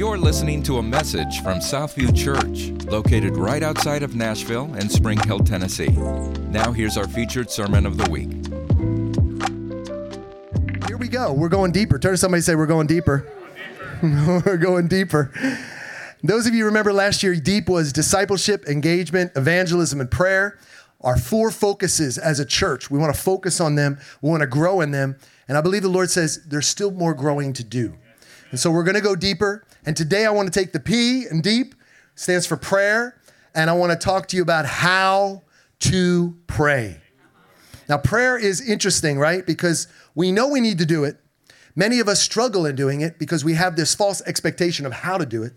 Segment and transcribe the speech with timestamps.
[0.00, 5.18] You're listening to a message from Southview Church, located right outside of Nashville and Spring
[5.26, 5.90] Hill, Tennessee.
[6.48, 8.30] Now, here's our featured sermon of the week.
[10.86, 11.34] Here we go.
[11.34, 11.98] We're going deeper.
[11.98, 13.30] Turn to somebody say, We're going deeper.
[14.02, 15.34] We're going deeper.
[16.24, 20.58] Those of you remember last year, deep was discipleship, engagement, evangelism, and prayer.
[21.02, 22.90] Our four focuses as a church.
[22.90, 25.18] We want to focus on them, we want to grow in them.
[25.46, 27.98] And I believe the Lord says there's still more growing to do.
[28.50, 29.66] And so we're going to go deeper.
[29.84, 31.74] And today I want to take the P and deep
[32.14, 33.20] stands for prayer.
[33.54, 35.42] And I want to talk to you about how
[35.80, 37.00] to pray.
[37.88, 39.44] Now, prayer is interesting, right?
[39.44, 41.16] Because we know we need to do it.
[41.74, 45.18] Many of us struggle in doing it because we have this false expectation of how
[45.18, 45.54] to do it.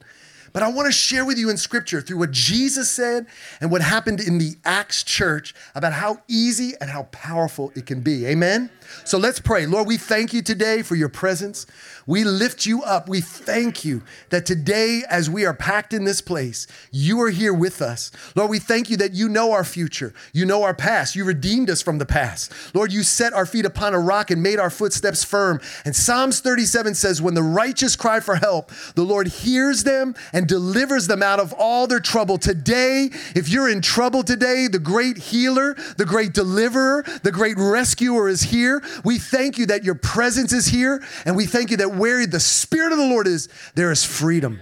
[0.54, 3.26] But I want to share with you in scripture through what Jesus said
[3.60, 8.02] and what happened in the Acts church about how easy and how powerful it can
[8.02, 8.28] be.
[8.28, 8.70] Amen?
[9.06, 9.66] So let's pray.
[9.66, 11.66] Lord, we thank you today for your presence.
[12.06, 13.08] We lift you up.
[13.08, 17.54] We thank you that today, as we are packed in this place, you are here
[17.54, 18.12] with us.
[18.36, 20.14] Lord, we thank you that you know our future.
[20.34, 21.16] You know our past.
[21.16, 22.52] You redeemed us from the past.
[22.74, 25.62] Lord, you set our feet upon a rock and made our footsteps firm.
[25.86, 30.48] And Psalms 37 says, When the righteous cry for help, the Lord hears them and
[30.48, 32.38] delivers them out of all their trouble.
[32.38, 38.28] Today, if you're in trouble today, the great healer, the great deliverer, the great rescuer
[38.28, 38.83] is here.
[39.04, 41.04] We thank you that your presence is here.
[41.26, 44.60] And we thank you that where the Spirit of the Lord is, there is freedom.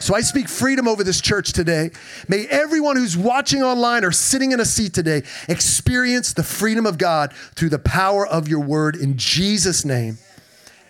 [0.00, 1.90] So I speak freedom over this church today.
[2.26, 6.96] May everyone who's watching online or sitting in a seat today experience the freedom of
[6.96, 10.16] God through the power of your word in Jesus' name.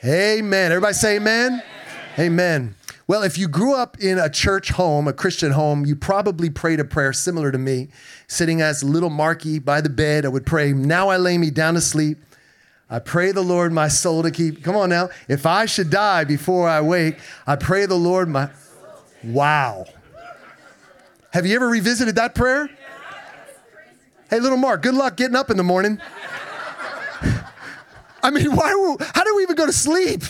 [0.05, 0.71] Amen.
[0.71, 1.61] Everybody say amen.
[2.21, 2.77] Amen.
[3.09, 6.79] Well, if you grew up in a church home, a Christian home, you probably prayed
[6.79, 7.89] a prayer similar to me.
[8.29, 11.75] Sitting as little Marky by the bed, I would pray, Now I lay me down
[11.75, 12.19] to sleep.
[12.91, 14.65] I pray the Lord my soul to keep.
[14.65, 15.11] Come on now.
[15.29, 18.51] If I should die before I wake, I pray the Lord my.
[19.23, 19.87] Wow.
[21.33, 22.69] Have you ever revisited that prayer?
[24.29, 26.01] Hey, little Mark, good luck getting up in the morning.
[28.23, 28.97] I mean, why?
[29.15, 30.23] How do we even go to sleep?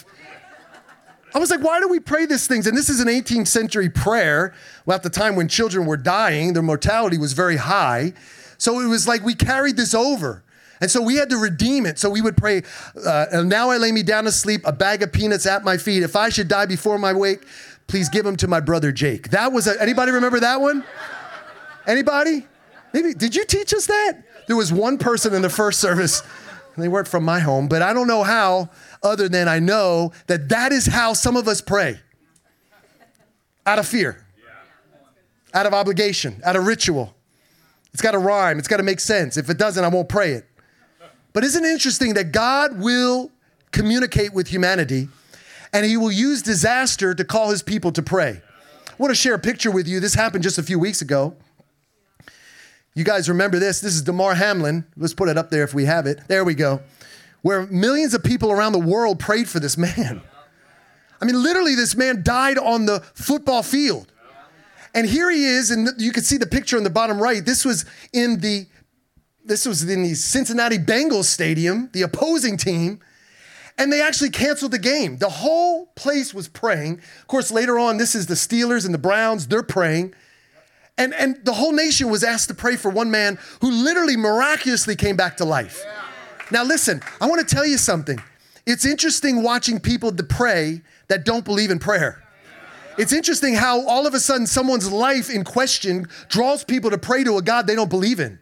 [1.34, 2.66] I was like, why do we pray these things?
[2.66, 4.52] And this is an 18th century prayer.
[4.84, 8.12] Well, at the time when children were dying, their mortality was very high.
[8.58, 10.42] So it was like we carried this over.
[10.80, 11.98] And so we had to redeem it.
[11.98, 12.62] So we would pray,
[13.04, 16.02] uh, now I lay me down to sleep, a bag of peanuts at my feet.
[16.02, 17.44] If I should die before my wake,
[17.86, 19.30] please give them to my brother Jake.
[19.30, 20.84] That was, a, anybody remember that one?
[21.86, 22.46] Anybody?
[22.92, 24.22] Maybe, did you teach us that?
[24.46, 26.22] There was one person in the first service,
[26.74, 28.70] and they weren't from my home, but I don't know how,
[29.02, 32.00] other than I know that that is how some of us pray
[33.66, 34.24] out of fear,
[35.54, 37.14] out of obligation, out of ritual.
[37.92, 39.36] It's got to rhyme, it's got to make sense.
[39.36, 40.47] If it doesn't, I won't pray it.
[41.32, 43.30] But isn't it interesting that God will
[43.72, 45.08] communicate with humanity
[45.72, 48.42] and he will use disaster to call his people to pray?
[48.88, 50.00] I want to share a picture with you.
[50.00, 51.34] This happened just a few weeks ago.
[52.94, 53.80] You guys remember this?
[53.80, 54.84] This is Damar Hamlin.
[54.96, 56.20] Let's put it up there if we have it.
[56.26, 56.80] There we go.
[57.42, 60.20] Where millions of people around the world prayed for this man.
[61.20, 64.10] I mean, literally, this man died on the football field.
[64.94, 67.44] And here he is, and you can see the picture on the bottom right.
[67.44, 68.66] This was in the
[69.50, 73.00] this was in the Cincinnati Bengals stadium, the opposing team,
[73.76, 75.16] and they actually canceled the game.
[75.16, 77.00] The whole place was praying.
[77.20, 80.14] Of course, later on, this is the Steelers and the Browns, they're praying.
[80.96, 84.94] And, and the whole nation was asked to pray for one man who literally miraculously
[84.94, 85.84] came back to life.
[86.52, 88.22] Now, listen, I want to tell you something.
[88.66, 92.22] It's interesting watching people to pray that don't believe in prayer.
[92.98, 97.24] It's interesting how all of a sudden someone's life in question draws people to pray
[97.24, 98.38] to a God they don't believe in.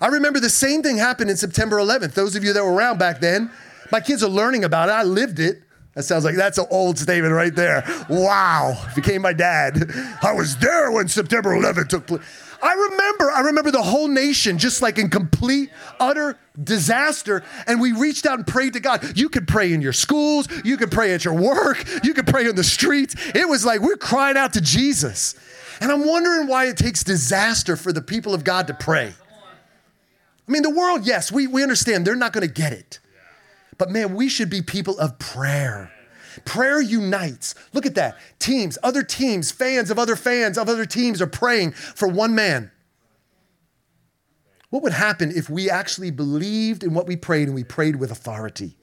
[0.00, 2.14] I remember the same thing happened in September 11th.
[2.14, 3.50] Those of you that were around back then,
[3.90, 4.92] my kids are learning about it.
[4.92, 5.62] I lived it.
[5.94, 7.82] That sounds like that's an old statement right there.
[8.08, 9.90] Wow, became my dad.
[10.22, 12.22] I was there when September 11th took place.
[12.62, 17.42] I remember, I remember the whole nation just like in complete, utter disaster.
[17.66, 19.16] And we reached out and prayed to God.
[19.16, 22.48] You could pray in your schools, you could pray at your work, you could pray
[22.48, 23.14] in the streets.
[23.34, 25.34] It was like we're crying out to Jesus.
[25.80, 29.14] And I'm wondering why it takes disaster for the people of God to pray.
[30.48, 33.00] I mean, the world, yes, we, we understand they're not going to get it.
[33.76, 35.92] But man, we should be people of prayer.
[36.44, 37.54] Prayer unites.
[37.72, 38.18] Look at that.
[38.38, 42.70] Teams, other teams, fans of other fans of other teams are praying for one man.
[44.70, 48.10] What would happen if we actually believed in what we prayed and we prayed with
[48.10, 48.76] authority?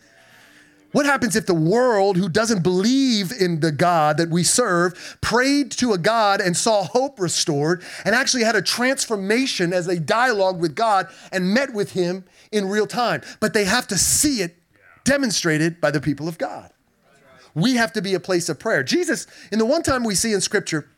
[0.92, 5.72] What happens if the world, who doesn't believe in the God that we serve, prayed
[5.72, 10.62] to a God and saw hope restored and actually had a transformation as they dialogued
[10.62, 13.22] with God and met with Him in real time?
[13.42, 14.56] But they have to see it
[15.04, 16.72] demonstrated by the people of God.
[17.54, 18.84] we have to be a place of prayer.
[18.84, 20.90] Jesus, in the one time we see in scripture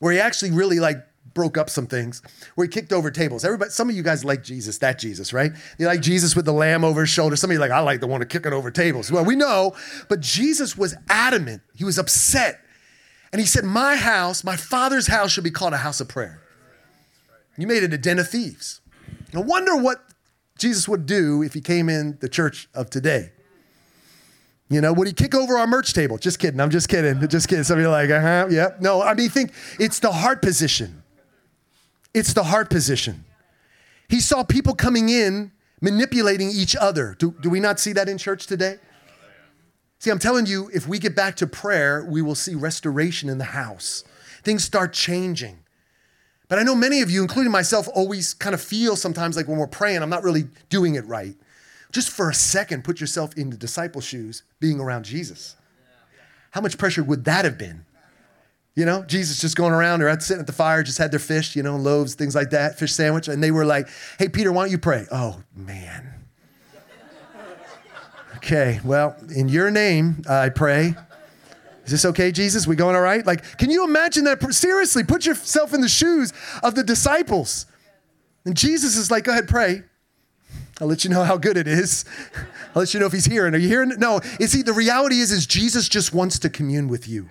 [0.00, 2.22] where he actually really like broke up some things,
[2.54, 3.44] where he kicked over tables.
[3.44, 5.52] Everybody, some of you guys like Jesus, that Jesus, right?
[5.78, 7.36] You like Jesus with the lamb over his shoulder.
[7.36, 9.10] Some of you like, I like the one to kick it over tables.
[9.10, 9.74] Well, we know,
[10.08, 11.62] but Jesus was adamant.
[11.74, 12.60] He was upset.
[13.32, 16.42] And he said, My house, my father's house should be called a house of prayer.
[17.56, 18.80] You made it a den of thieves.
[19.34, 20.04] I wonder what
[20.58, 23.32] Jesus would do if he came in the church of today.
[24.68, 26.16] You know, would he kick over our merch table?
[26.16, 26.60] Just kidding.
[26.60, 27.26] I'm just kidding.
[27.28, 27.64] Just kidding.
[27.64, 28.68] Some of you are like, uh huh, yeah.
[28.80, 30.99] No, I mean, think it's the heart position.
[32.12, 33.24] It's the heart position.
[34.08, 37.16] He saw people coming in manipulating each other.
[37.18, 38.76] Do, do we not see that in church today?
[39.98, 43.38] See, I'm telling you, if we get back to prayer, we will see restoration in
[43.38, 44.02] the house.
[44.42, 45.58] Things start changing.
[46.48, 49.58] But I know many of you, including myself, always kind of feel sometimes like when
[49.58, 51.36] we're praying, I'm not really doing it right.
[51.92, 55.56] Just for a second, put yourself in the disciple shoes being around Jesus.
[56.52, 57.84] How much pressure would that have been?
[58.76, 61.56] You know, Jesus just going around, or sitting at the fire, just had their fish,
[61.56, 63.28] you know, loaves, things like that, fish sandwich.
[63.28, 63.88] And they were like,
[64.18, 65.06] hey, Peter, why don't you pray?
[65.10, 66.14] Oh, man.
[68.36, 70.94] Okay, well, in your name, I pray.
[71.84, 72.66] Is this okay, Jesus?
[72.66, 73.26] We going all right?
[73.26, 74.40] Like, can you imagine that?
[74.54, 76.32] Seriously, put yourself in the shoes
[76.62, 77.66] of the disciples.
[78.44, 79.82] And Jesus is like, go ahead, pray.
[80.80, 82.06] I'll let you know how good it is.
[82.74, 83.54] I'll let you know if he's hearing.
[83.54, 83.92] Are you hearing?
[83.98, 84.20] No.
[84.38, 87.28] You see, the reality is, is Jesus just wants to commune with you.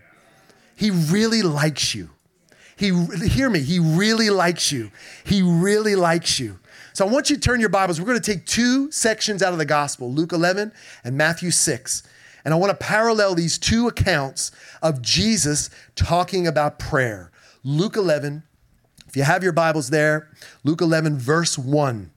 [0.80, 2.10] He really likes you.
[2.78, 2.94] He
[3.28, 3.60] hear me.
[3.60, 4.92] He really likes you.
[5.26, 6.58] He really likes you.
[6.94, 8.00] So I want you to turn your Bibles.
[8.00, 10.72] We're going to take two sections out of the gospel, Luke 11
[11.04, 12.04] and Matthew 6.
[12.46, 17.30] And I want to parallel these two accounts of Jesus talking about prayer.
[17.66, 18.44] Luke 11,
[19.06, 20.30] if you have your Bibles there,
[20.64, 22.10] Luke 11, verse 1.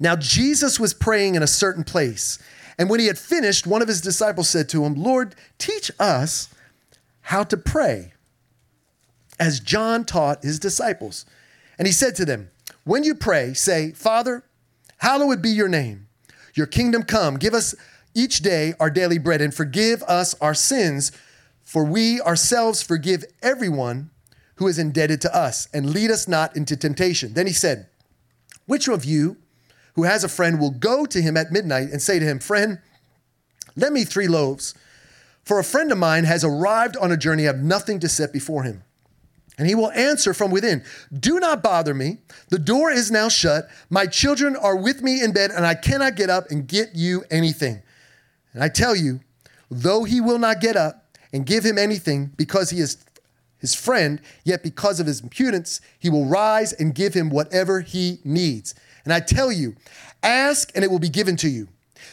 [0.00, 2.40] Now, Jesus was praying in a certain place.
[2.76, 6.48] And when he had finished, one of his disciples said to him, Lord, teach us
[7.26, 8.12] how to pray,
[9.40, 11.26] as John taught his disciples.
[11.76, 12.50] And he said to them,
[12.84, 14.44] When you pray, say, Father,
[14.98, 16.06] hallowed be your name.
[16.54, 17.36] Your kingdom come.
[17.36, 17.74] Give us
[18.14, 21.10] each day our daily bread and forgive us our sins,
[21.64, 24.10] for we ourselves forgive everyone
[24.54, 27.34] who is indebted to us, and lead us not into temptation.
[27.34, 27.88] Then he said,
[28.66, 29.36] Which of you
[29.96, 32.78] who has a friend will go to him at midnight and say to him, Friend,
[33.74, 34.76] lend me three loaves,
[35.46, 38.32] for a friend of mine has arrived on a journey, I have nothing to set
[38.32, 38.82] before him.
[39.56, 40.82] And he will answer from within
[41.18, 42.18] Do not bother me.
[42.50, 43.68] The door is now shut.
[43.88, 47.24] My children are with me in bed, and I cannot get up and get you
[47.30, 47.80] anything.
[48.52, 49.20] And I tell you,
[49.70, 52.98] though he will not get up and give him anything because he is
[53.58, 58.18] his friend, yet because of his impudence, he will rise and give him whatever he
[58.24, 58.74] needs.
[59.04, 59.76] And I tell you,
[60.24, 61.68] ask and it will be given to you.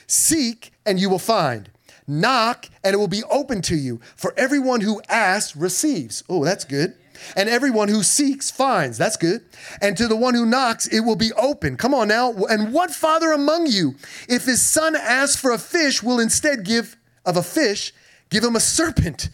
[0.05, 1.69] Seek and you will find.
[2.07, 3.99] Knock and it will be open to you.
[4.15, 6.23] For everyone who asks receives.
[6.29, 6.95] Oh, that's good.
[7.35, 8.97] And everyone who seeks finds.
[8.97, 9.41] That's good.
[9.81, 11.77] And to the one who knocks, it will be open.
[11.77, 12.33] Come on now.
[12.33, 13.95] And what father among you,
[14.27, 17.93] if his son asks for a fish, will instead give of a fish,
[18.29, 19.29] give him a serpent?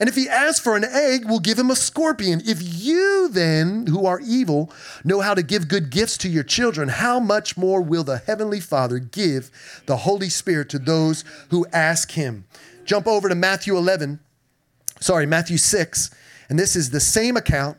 [0.00, 2.40] And if he asks for an egg, we'll give him a scorpion.
[2.44, 4.72] If you then, who are evil,
[5.04, 8.60] know how to give good gifts to your children, how much more will the Heavenly
[8.60, 9.50] Father give
[9.86, 12.44] the Holy Spirit to those who ask him?
[12.84, 14.20] Jump over to Matthew 11,
[15.00, 16.10] sorry, Matthew 6.
[16.48, 17.76] And this is the same account,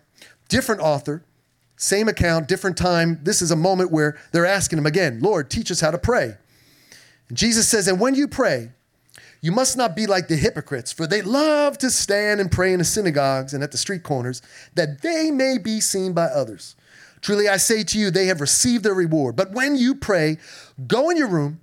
[0.50, 1.24] different author,
[1.78, 3.20] same account, different time.
[3.24, 6.36] This is a moment where they're asking him again, Lord, teach us how to pray.
[7.30, 8.72] And Jesus says, And when you pray,
[9.42, 12.80] you must not be like the hypocrites, for they love to stand and pray in
[12.80, 14.42] the synagogues and at the street corners,
[14.76, 16.76] that they may be seen by others.
[17.22, 19.36] Truly I say to you, they have received their reward.
[19.36, 20.38] But when you pray,
[20.88, 21.62] go in your room,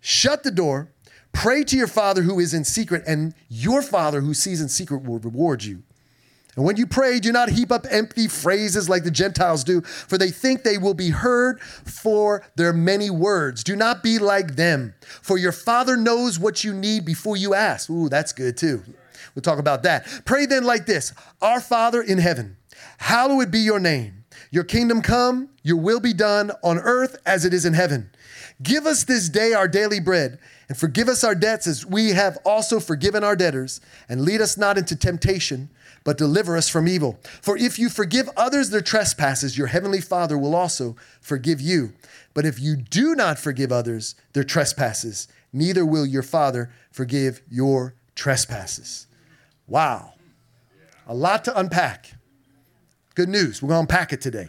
[0.00, 0.90] shut the door,
[1.32, 5.04] pray to your Father who is in secret, and your Father who sees in secret
[5.04, 5.82] will reward you.
[6.58, 10.18] And when you pray, do not heap up empty phrases like the Gentiles do, for
[10.18, 13.62] they think they will be heard for their many words.
[13.62, 17.88] Do not be like them, for your Father knows what you need before you ask.
[17.88, 18.82] Ooh, that's good too.
[19.36, 20.08] We'll talk about that.
[20.24, 22.56] Pray then like this Our Father in heaven,
[22.96, 24.17] hallowed be your name.
[24.50, 28.10] Your kingdom come, your will be done on earth as it is in heaven.
[28.62, 30.38] Give us this day our daily bread,
[30.68, 34.56] and forgive us our debts as we have also forgiven our debtors, and lead us
[34.56, 35.68] not into temptation
[36.08, 37.20] but deliver us from evil.
[37.42, 41.92] For if you forgive others their trespasses, your heavenly Father will also forgive you.
[42.32, 47.94] But if you do not forgive others their trespasses, neither will your Father forgive your
[48.14, 49.06] trespasses.
[49.66, 50.14] Wow.
[51.06, 52.14] A lot to unpack.
[53.18, 53.60] Good news.
[53.60, 54.48] We're going to unpack it today.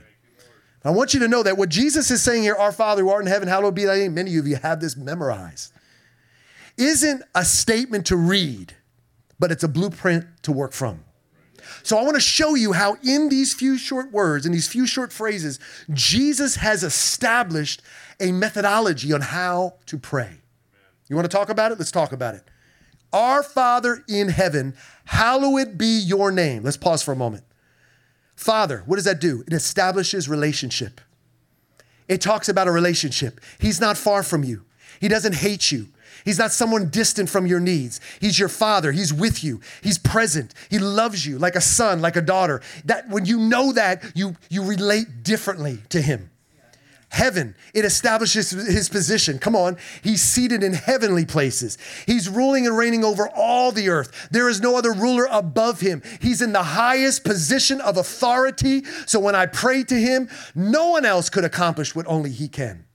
[0.85, 3.23] I want you to know that what Jesus is saying here, Our Father who art
[3.23, 5.73] in heaven, hallowed be thy name, many of you have this memorized,
[6.77, 8.75] isn't a statement to read
[9.39, 11.03] but it's a blueprint to work from.
[11.81, 14.85] So I want to show you how, in these few short words, in these few
[14.85, 15.59] short phrases,
[15.91, 17.81] Jesus has established
[18.19, 20.41] a methodology on how to pray.
[21.07, 21.79] You want to talk about it?
[21.79, 22.43] Let's talk about it.
[23.11, 26.61] Our Father in heaven, hallowed be your name.
[26.61, 27.45] Let's pause for a moment.
[28.39, 29.43] Father, what does that do?
[29.47, 31.01] It establishes relationship.
[32.07, 33.41] It talks about a relationship.
[33.59, 34.63] He's not far from you,
[35.01, 35.89] He doesn't hate you.
[36.23, 37.99] He's not someone distant from your needs.
[38.21, 38.93] He's your father.
[38.93, 39.59] He's with you.
[39.81, 40.53] He's present.
[40.69, 42.61] He loves you like a son, like a daughter.
[42.85, 46.29] That when you know that, you you relate differently to him.
[47.09, 49.39] Heaven, it establishes his position.
[49.39, 49.77] Come on.
[50.03, 51.77] He's seated in heavenly places.
[52.05, 54.29] He's ruling and reigning over all the earth.
[54.29, 56.03] There is no other ruler above him.
[56.21, 58.83] He's in the highest position of authority.
[59.07, 62.85] So when I pray to him, no one else could accomplish what only he can.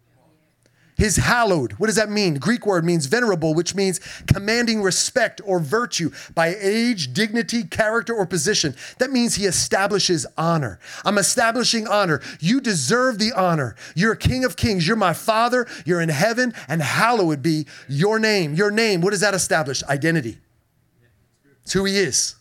[0.96, 2.34] His hallowed, what does that mean?
[2.34, 3.98] Greek word means venerable, which means
[4.32, 8.76] commanding respect or virtue by age, dignity, character, or position.
[8.98, 10.78] That means he establishes honor.
[11.04, 12.20] I'm establishing honor.
[12.38, 13.74] You deserve the honor.
[13.96, 14.86] You're king of kings.
[14.86, 15.66] You're my father.
[15.84, 18.54] You're in heaven, and hallowed be your name.
[18.54, 19.82] Your name, what does that establish?
[19.84, 20.38] Identity.
[21.64, 22.36] It's who he is.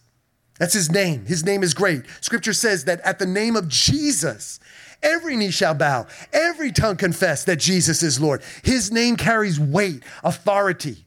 [0.60, 1.26] That's his name.
[1.26, 2.04] His name is great.
[2.22, 4.60] Scripture says that at the name of Jesus,
[5.04, 8.42] Every knee shall bow, every tongue confess that Jesus is Lord.
[8.64, 11.06] His name carries weight, authority.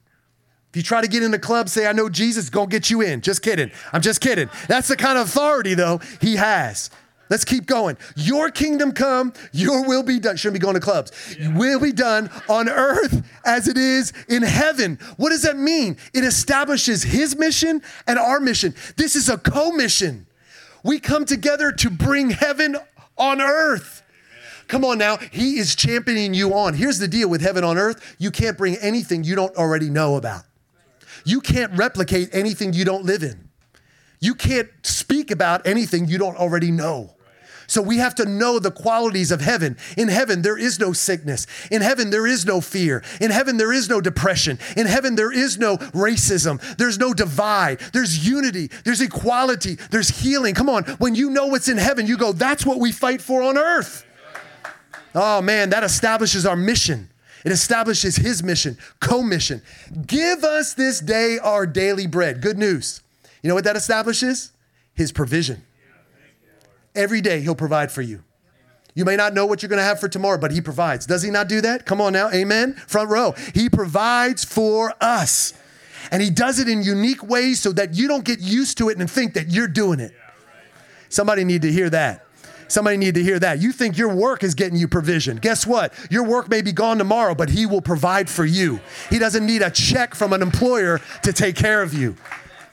[0.71, 3.01] If you try to get in the club, say, I know Jesus, go get you
[3.01, 3.23] in.
[3.23, 3.71] Just kidding.
[3.95, 4.51] I'm just kidding.
[4.69, 6.91] That's the kind of authority, though, he has.
[7.29, 7.97] Let's keep going.
[8.15, 10.37] Your kingdom come, your will be done.
[10.37, 11.37] Shouldn't be going to clubs.
[11.39, 11.57] Yeah.
[11.57, 14.99] Will be done on earth as it is in heaven.
[15.17, 15.97] What does that mean?
[16.15, 18.75] It establishes his mission and our mission.
[18.97, 20.27] This is a co mission.
[20.85, 22.77] We come together to bring heaven
[23.19, 24.03] on earth.
[24.69, 26.75] Come on now, he is championing you on.
[26.75, 30.17] Here's the deal with heaven on earth you can't bring anything you don't already know
[30.17, 30.43] about.
[31.25, 33.49] You can't replicate anything you don't live in.
[34.21, 37.16] You can't speak about anything you don't already know.
[37.67, 39.77] So we have to know the qualities of heaven.
[39.97, 41.47] In heaven, there is no sickness.
[41.71, 43.03] In heaven, there is no fear.
[43.21, 44.59] In heaven, there is no depression.
[44.77, 46.61] In heaven, there is no racism.
[46.77, 47.81] There's no divide.
[47.93, 48.71] There's unity.
[48.85, 49.77] There's equality.
[49.91, 50.55] There's healing.
[50.55, 50.85] Come on.
[50.99, 54.05] When you know what's in heaven, you go, that's what we fight for on earth.
[55.15, 57.09] Oh man, that establishes our mission.
[57.45, 59.63] It establishes his mission, co mission.
[60.07, 62.43] Give us this day our daily bread.
[62.43, 63.03] Good news.
[63.43, 64.51] You know what that establishes?
[64.95, 65.63] His provision.
[66.97, 68.25] Every day, He'll provide for you.
[68.95, 71.07] You may not know what you're going to have for tomorrow, but He provides.
[71.07, 71.85] Does He not do that?
[71.85, 72.31] Come on now.
[72.33, 72.75] Amen.
[72.75, 73.35] Front row.
[73.55, 75.53] He provides for us.
[76.11, 78.99] And He does it in unique ways so that you don't get used to it
[78.99, 80.13] and think that you're doing it.
[81.09, 82.27] Somebody need to hear that.
[82.69, 83.61] Somebody need to hear that.
[83.61, 85.37] You think your work is getting you provision.
[85.37, 85.93] Guess what?
[86.11, 88.81] Your work may be gone tomorrow, but he will provide for you.
[89.09, 92.17] He doesn't need a check from an employer to take care of you.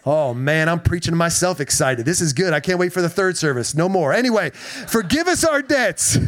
[0.05, 2.05] Oh man, I'm preaching to myself excited.
[2.05, 2.53] This is good.
[2.53, 3.73] I can't wait for the third service.
[3.73, 4.11] No more.
[4.13, 6.17] Anyway, forgive us our debts.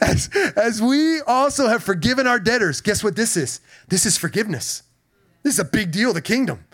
[0.00, 2.80] As, as we also have forgiven our debtors.
[2.80, 3.60] Guess what this is?
[3.88, 4.84] This is forgiveness.
[5.42, 6.64] This is a big deal, the kingdom.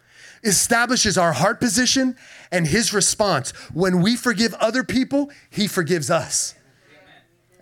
[0.45, 2.17] Establishes our heart position
[2.51, 3.53] and his response.
[3.73, 6.55] When we forgive other people, he forgives us.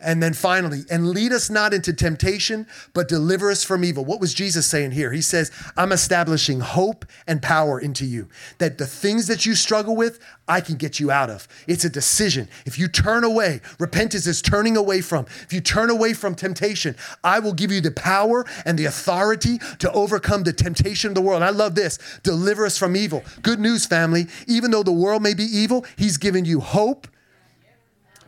[0.02, 4.04] And then finally, and lead us not into temptation, but deliver us from evil.
[4.04, 5.12] What was Jesus saying here?
[5.12, 8.28] He says, I'm establishing hope and power into you.
[8.58, 11.46] That the things that you struggle with, I can get you out of.
[11.68, 12.48] It's a decision.
[12.66, 15.26] If you turn away, repentance is turning away from.
[15.42, 19.58] If you turn away from temptation, I will give you the power and the authority
[19.78, 21.42] to overcome the temptation of the world.
[21.42, 23.22] I love this deliver us from evil.
[23.42, 24.26] Good news, family.
[24.46, 27.06] Even though the world may be evil, He's given you hope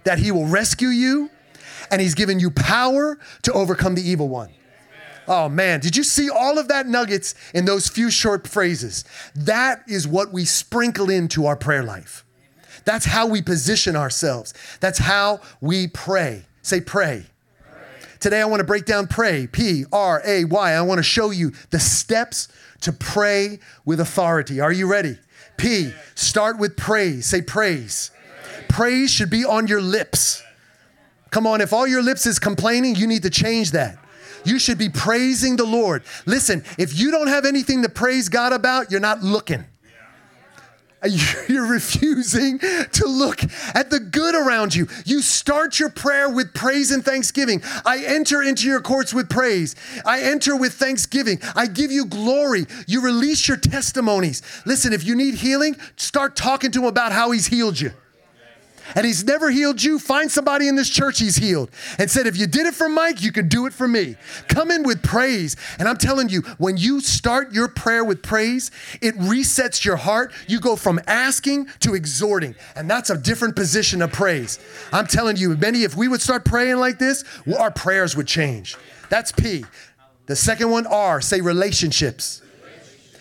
[0.04, 1.30] that He will rescue you
[1.92, 4.50] and he's given you power to overcome the evil one.
[5.28, 9.04] Oh man, did you see all of that nuggets in those few short phrases?
[9.36, 12.24] That is what we sprinkle into our prayer life.
[12.84, 14.54] That's how we position ourselves.
[14.80, 16.46] That's how we pray.
[16.62, 17.26] Say, pray.
[18.18, 20.72] Today, I want to break down pray, P R A Y.
[20.72, 22.48] I want to show you the steps
[22.80, 24.60] to pray with authority.
[24.60, 25.18] Are you ready?
[25.56, 27.26] P, start with praise.
[27.26, 28.10] Say, praise.
[28.68, 30.42] Praise should be on your lips.
[31.32, 33.98] Come on, if all your lips is complaining, you need to change that.
[34.44, 36.04] You should be praising the Lord.
[36.26, 39.64] Listen, if you don't have anything to praise God about, you're not looking.
[41.48, 43.42] You're refusing to look
[43.74, 44.86] at the good around you.
[45.04, 47.60] You start your prayer with praise and thanksgiving.
[47.84, 49.74] I enter into your courts with praise.
[50.06, 51.40] I enter with thanksgiving.
[51.56, 52.66] I give you glory.
[52.86, 54.42] You release your testimonies.
[54.64, 57.90] Listen, if you need healing, start talking to him about how he's healed you.
[58.94, 62.36] And he's never healed you, find somebody in this church he's healed and said, if
[62.36, 64.16] you did it for Mike, you can do it for me.
[64.48, 65.56] Come in with praise.
[65.78, 68.70] And I'm telling you, when you start your prayer with praise,
[69.00, 70.32] it resets your heart.
[70.46, 74.58] You go from asking to exhorting, and that's a different position of praise.
[74.92, 77.24] I'm telling you, many, if we would start praying like this,
[77.58, 78.76] our prayers would change.
[79.08, 79.64] That's P.
[80.26, 82.42] The second one, R, say relationships.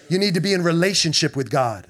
[0.09, 1.87] You need to be in relationship with God.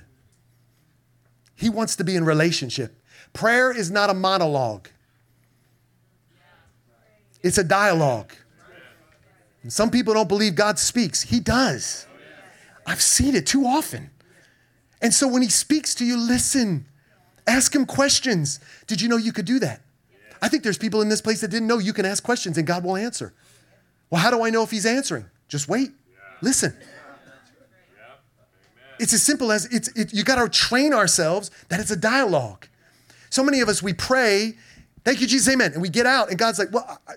[1.55, 3.00] He wants to be in relationship.
[3.33, 4.87] Prayer is not a monologue,
[7.41, 8.33] it's a dialogue.
[9.63, 11.21] And some people don't believe God speaks.
[11.21, 12.07] He does.
[12.87, 14.09] I've seen it too often.
[15.03, 16.87] And so when He speaks to you, listen,
[17.45, 18.59] ask Him questions.
[18.87, 19.81] Did you know you could do that?
[20.41, 22.65] I think there's people in this place that didn't know you can ask questions and
[22.65, 23.33] God will answer.
[24.09, 25.25] Well, how do I know if He's answering?
[25.47, 25.91] Just wait,
[26.41, 26.75] listen.
[28.99, 32.67] It's as simple as it's, it, you got to train ourselves that it's a dialogue.
[33.31, 34.55] So many of us, we pray,
[35.05, 35.71] thank you, Jesus, amen.
[35.71, 37.13] And we get out, and God's like, well, I,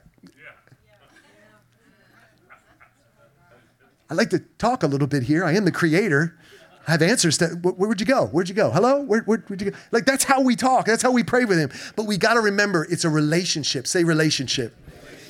[4.09, 5.45] I like to talk a little bit here.
[5.45, 6.39] I am the creator.
[6.87, 8.27] I have answers to where, where'd you go?
[8.27, 8.71] Where'd you go?
[8.71, 9.03] Hello?
[9.03, 9.77] Where, where, would you go?
[9.91, 10.87] Like that's how we talk.
[10.87, 11.73] That's how we pray with him.
[11.97, 13.87] But we got to remember it's a relationship.
[13.89, 14.77] Say relationship.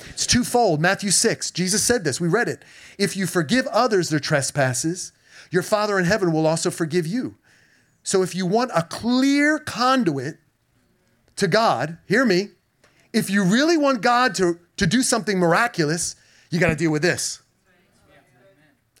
[0.09, 0.81] It's twofold.
[0.81, 2.21] Matthew 6, Jesus said this.
[2.21, 2.63] We read it.
[2.99, 5.13] If you forgive others their trespasses,
[5.49, 7.37] your Father in heaven will also forgive you.
[8.03, 10.37] So if you want a clear conduit
[11.37, 12.49] to God, hear me,
[13.13, 16.15] if you really want God to, to do something miraculous,
[16.49, 17.41] you got to deal with this.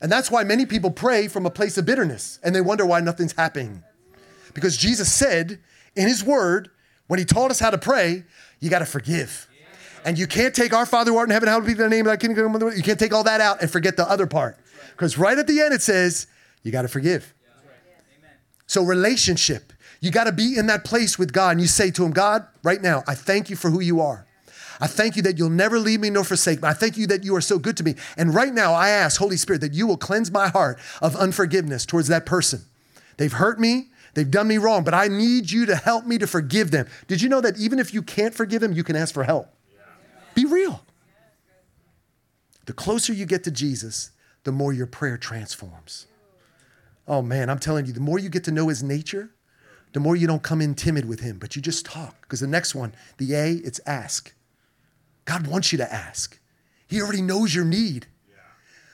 [0.01, 2.99] And that's why many people pray from a place of bitterness and they wonder why
[2.99, 3.83] nothing's happening.
[4.53, 5.59] Because Jesus said
[5.95, 6.69] in his word,
[7.07, 8.23] when he taught us how to pray,
[8.59, 9.49] you got to forgive.
[10.03, 12.17] And you can't take our Father who art in heaven, hallowed be thy name, thy
[12.17, 12.71] kingdom come.
[12.75, 14.57] You can't take all that out and forget the other part.
[14.91, 16.27] Because right at the end it says,
[16.61, 17.33] you got to forgive.
[18.67, 19.73] So, relationship,
[20.05, 22.45] you got to be in that place with God and you say to Him, God,
[22.63, 24.25] right now, I thank you for who you are.
[24.79, 26.67] I thank you that you'll never leave me nor forsake me.
[26.67, 27.95] I thank you that you are so good to me.
[28.17, 31.85] And right now, I ask, Holy Spirit, that you will cleanse my heart of unforgiveness
[31.85, 32.61] towards that person.
[33.17, 36.27] They've hurt me, they've done me wrong, but I need you to help me to
[36.27, 36.87] forgive them.
[37.07, 39.47] Did you know that even if you can't forgive them, you can ask for help?
[40.33, 40.83] Be real.
[42.65, 44.11] The closer you get to Jesus,
[44.43, 46.07] the more your prayer transforms.
[47.07, 49.29] Oh man, I'm telling you, the more you get to know his nature,
[49.95, 52.19] the more you don't come in timid with him, but you just talk.
[52.23, 54.33] Because the next one, the A, it's ask.
[55.23, 56.37] God wants you to ask.
[56.85, 58.05] He already knows your need.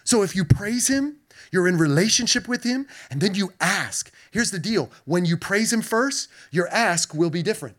[0.03, 1.17] So if you praise him,
[1.51, 4.13] you're in relationship with him, and then you ask.
[4.29, 7.77] Here's the deal when you praise him first, your ask will be different.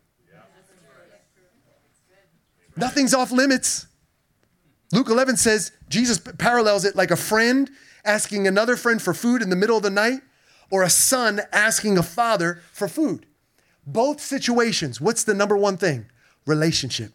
[2.75, 3.87] Nothing's off limits.
[4.91, 7.71] Luke 11 says, Jesus parallels it like a friend
[8.03, 10.19] asking another friend for food in the middle of the night
[10.73, 13.27] or a son asking a father for food.
[13.85, 16.07] Both situations, what's the number one thing?
[16.47, 17.11] Relationship.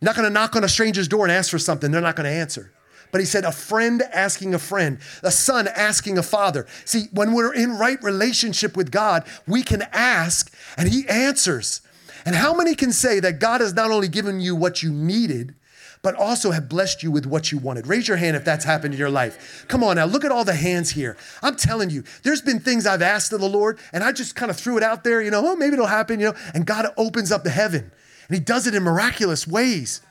[0.00, 2.30] You're not gonna knock on a stranger's door and ask for something, they're not gonna
[2.30, 2.72] answer.
[3.10, 6.66] But he said, a friend asking a friend, a son asking a father.
[6.86, 11.82] See, when we're in right relationship with God, we can ask and he answers.
[12.24, 15.54] And how many can say that God has not only given you what you needed,
[16.02, 17.86] but also have blessed you with what you wanted.
[17.86, 19.64] Raise your hand if that's happened in your life.
[19.68, 21.16] Come on now, look at all the hands here.
[21.42, 24.50] I'm telling you, there's been things I've asked of the Lord, and I just kind
[24.50, 26.86] of threw it out there, you know, oh, maybe it'll happen, you know, and God
[26.96, 27.90] opens up the heaven,
[28.28, 30.02] and He does it in miraculous ways.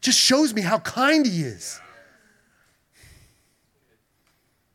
[0.00, 1.80] Just shows me how kind He is.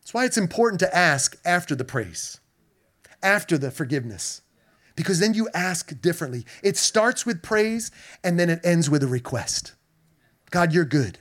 [0.02, 2.40] That's why it's important to ask after the praise,
[3.22, 4.43] after the forgiveness
[4.96, 6.46] because then you ask differently.
[6.62, 7.92] It starts with praise
[8.24, 9.74] and then it ends with a request.
[10.52, 11.18] God, you're good.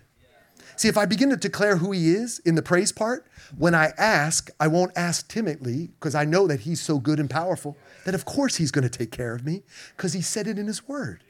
[0.76, 3.92] See, if I begin to declare who He is in the praise part, when I
[3.98, 8.14] ask, I won't ask timidly because I know that He's so good and powerful that
[8.14, 9.62] of course He's going to take care of me
[9.96, 11.22] because He said it in His Word.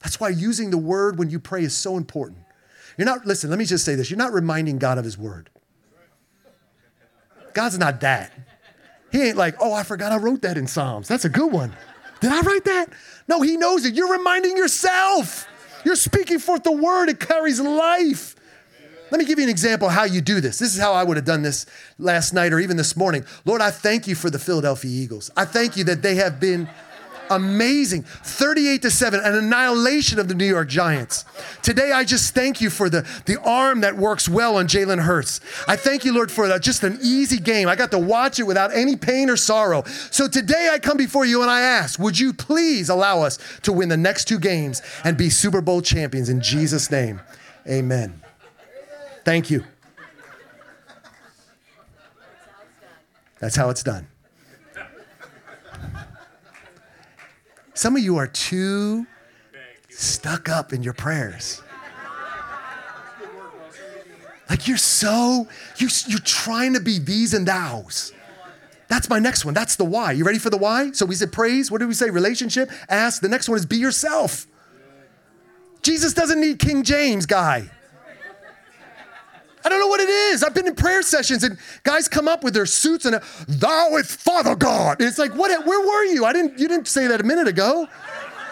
[0.00, 2.40] That's why using the Word when you pray is so important.
[2.96, 5.50] You're not, listen, let me just say this you're not reminding God of His Word.
[7.54, 8.32] God's not that.
[9.14, 11.06] He ain't like, oh, I forgot I wrote that in Psalms.
[11.06, 11.72] That's a good one.
[12.20, 12.86] Did I write that?
[13.28, 13.94] No, he knows it.
[13.94, 15.46] You're reminding yourself.
[15.84, 18.34] You're speaking forth the word, it carries life.
[19.12, 20.58] Let me give you an example how you do this.
[20.58, 21.64] This is how I would have done this
[21.96, 23.24] last night or even this morning.
[23.44, 25.30] Lord, I thank you for the Philadelphia Eagles.
[25.36, 26.68] I thank you that they have been
[27.30, 28.02] amazing.
[28.02, 31.24] 38 to 7, an annihilation of the New York Giants.
[31.62, 35.40] Today, I just thank you for the, the arm that works well on Jalen Hurts.
[35.66, 37.68] I thank you, Lord, for the, just an easy game.
[37.68, 39.84] I got to watch it without any pain or sorrow.
[40.10, 43.72] So today, I come before you and I ask, would you please allow us to
[43.72, 47.20] win the next two games and be Super Bowl champions in Jesus' name?
[47.68, 48.20] Amen.
[49.24, 49.64] Thank you.
[53.40, 54.06] That's how it's done.
[57.74, 59.06] Some of you are too
[59.90, 61.60] stuck up in your prayers.
[64.48, 68.12] Like you're so, you're, you're trying to be these and thous.
[68.88, 69.54] That's my next one.
[69.54, 70.12] That's the why.
[70.12, 70.92] You ready for the why?
[70.92, 71.70] So we said praise.
[71.70, 72.10] What did we say?
[72.10, 72.70] Relationship.
[72.88, 73.22] Ask.
[73.22, 74.46] The next one is be yourself.
[75.82, 77.70] Jesus doesn't need King James guy.
[79.64, 80.42] I don't know what it is.
[80.42, 84.14] I've been in prayer sessions and guys come up with their suits and thou is
[84.14, 85.00] Father God.
[85.00, 85.66] And it's like, what?
[85.66, 86.26] Where were you?
[86.26, 86.58] I didn't.
[86.58, 87.88] You didn't say that a minute ago.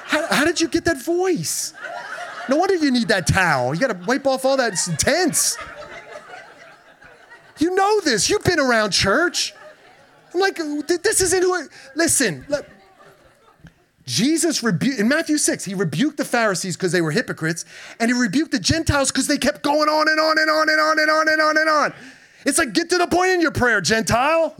[0.04, 1.74] How, how did you get that voice?
[2.48, 3.74] No wonder you need that towel.
[3.74, 4.74] You got to wipe off all that.
[4.88, 5.56] Intense.
[7.58, 8.28] You know this.
[8.28, 9.54] You've been around church.
[10.34, 11.54] I'm like, this isn't who.
[11.54, 12.66] I, listen, look,
[14.06, 17.64] Jesus rebuked in Matthew 6, he rebuked the Pharisees because they were hypocrites,
[18.00, 20.80] and he rebuked the Gentiles because they kept going on and on and on and
[20.80, 21.94] on and on and on and on.
[22.44, 24.56] It's like, get to the point in your prayer, Gentile.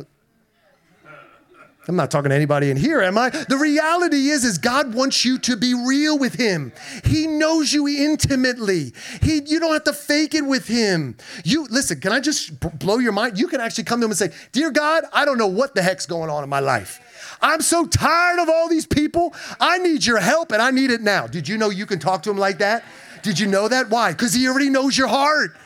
[1.88, 3.31] I'm not talking to anybody in here, am I?
[3.31, 6.72] The reality is, is God wants you to be real with Him.
[7.05, 8.92] He knows you intimately.
[9.20, 11.16] He, you don't have to fake it with Him.
[11.44, 11.98] You listen.
[11.98, 13.37] Can I just blow your mind?
[13.37, 15.83] You can actually come to Him and say, "Dear God, I don't know what the
[15.83, 17.00] heck's going on in my life.
[17.42, 19.35] I'm so tired of all these people.
[19.61, 22.22] I need Your help, and I need it now." Did you know you can talk
[22.22, 22.85] to Him like that?
[23.22, 23.90] Did you know that?
[23.90, 24.12] Why?
[24.12, 25.57] Because He already knows your heart.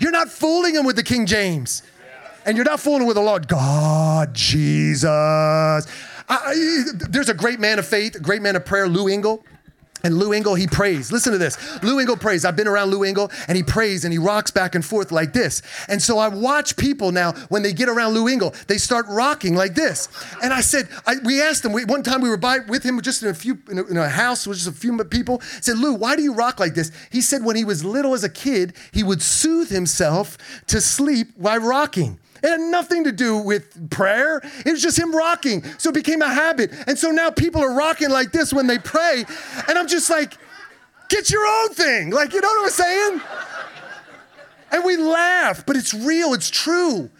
[0.00, 1.82] You're not fooling Him with the King James.
[2.44, 3.46] And you're not fooling with the Lord.
[3.46, 5.10] God, Jesus.
[5.10, 9.44] I, there's a great man of faith, a great man of prayer, Lou Engle.
[10.04, 11.10] And Lou Engle, he prays.
[11.10, 11.82] Listen to this.
[11.82, 12.44] Lou Engle prays.
[12.44, 15.32] I've been around Lou Engle, and he prays and he rocks back and forth like
[15.32, 15.62] this.
[15.88, 19.54] And so I watch people now when they get around Lou Engle, they start rocking
[19.54, 20.08] like this.
[20.42, 21.72] And I said, I, we asked him.
[21.72, 23.96] We, one time we were by with him just in a few in a, in
[23.96, 25.40] a house with just a few people.
[25.42, 26.92] I said, Lou, why do you rock like this?
[27.10, 31.28] He said when he was little as a kid, he would soothe himself to sleep
[31.36, 32.18] while rocking.
[32.42, 34.40] It had nothing to do with prayer.
[34.64, 35.64] It was just him rocking.
[35.78, 36.72] So it became a habit.
[36.86, 39.24] And so now people are rocking like this when they pray.
[39.68, 40.36] And I'm just like,
[41.08, 42.10] get your own thing.
[42.10, 43.20] Like, you know what I'm saying?
[44.70, 47.10] And we laugh, but it's real, it's true.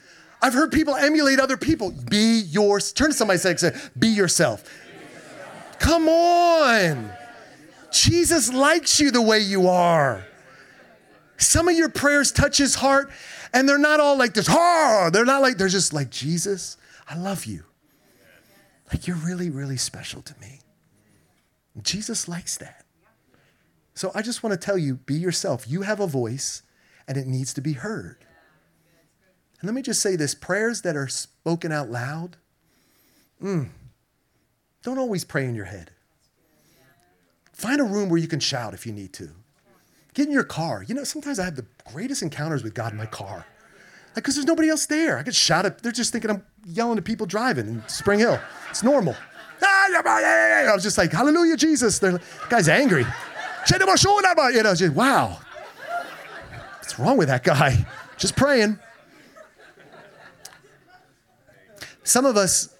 [0.40, 1.90] I've heard people emulate other people.
[1.90, 2.92] Be yours.
[2.92, 4.62] Turn to somebody and say, be yourself.
[5.78, 7.10] Come on.
[7.90, 10.24] Jesus likes you the way you are.
[11.38, 13.10] Some of your prayers touch his heart
[13.52, 16.76] and they're not all like this, oh, they're not like, they're just like, Jesus,
[17.08, 17.64] I love you.
[18.92, 20.60] Like, you're really, really special to me.
[21.82, 22.84] Jesus likes that.
[23.94, 25.68] So I just want to tell you be yourself.
[25.68, 26.62] You have a voice,
[27.06, 28.24] and it needs to be heard.
[29.60, 32.36] And let me just say this prayers that are spoken out loud,
[33.42, 33.68] mm,
[34.82, 35.90] don't always pray in your head.
[37.52, 39.30] Find a room where you can shout if you need to.
[40.18, 40.82] Get in your car.
[40.82, 43.46] You know, sometimes I have the greatest encounters with God in my car.
[44.08, 45.16] Like, because there's nobody else there.
[45.16, 45.80] I get shot at.
[45.80, 48.40] They're just thinking I'm yelling at people driving in Spring Hill.
[48.68, 49.14] It's normal.
[49.62, 52.00] Ah, I was just like, Hallelujah, Jesus.
[52.00, 53.06] The guy's angry.
[54.56, 55.38] You know, just, wow.
[56.78, 57.86] What's wrong with that guy?
[58.16, 58.76] Just praying.
[62.02, 62.74] Some of us,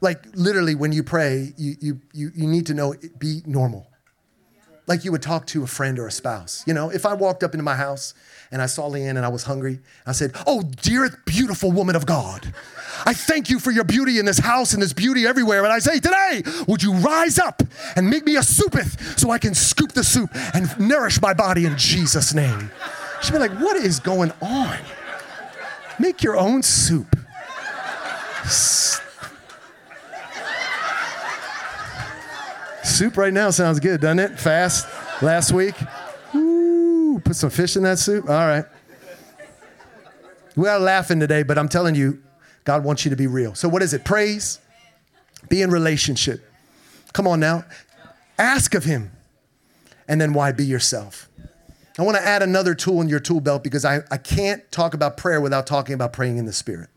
[0.00, 3.86] like literally, when you pray, you, you, you, you need to know, be normal
[4.86, 6.62] like you would talk to a friend or a spouse.
[6.66, 8.14] You know, if I walked up into my house
[8.50, 12.06] and I saw Leanne and I was hungry, I said, Oh, dearest, beautiful woman of
[12.06, 12.52] God,
[13.06, 15.64] I thank you for your beauty in this house and this beauty everywhere.
[15.64, 17.62] And I say, Today, would you rise up
[17.96, 21.64] and make me a soupeth so I can scoop the soup and nourish my body
[21.64, 22.70] in Jesus' name?
[23.22, 24.78] She'd be like, What is going on?
[25.98, 27.16] Make your own soup.
[32.94, 34.38] Soup right now sounds good, doesn't it?
[34.38, 34.86] Fast.
[35.20, 35.74] Last week.
[36.32, 38.30] Ooh, put some fish in that soup.
[38.30, 38.64] All right.
[40.54, 42.22] We are laughing today, but I'm telling you,
[42.62, 43.56] God wants you to be real.
[43.56, 44.04] So, what is it?
[44.04, 44.60] Praise,
[45.48, 46.48] be in relationship.
[47.12, 47.64] Come on now.
[48.38, 49.10] Ask of Him.
[50.06, 51.28] And then why be yourself?
[51.98, 54.94] I want to add another tool in your tool belt because I, I can't talk
[54.94, 56.90] about prayer without talking about praying in the Spirit.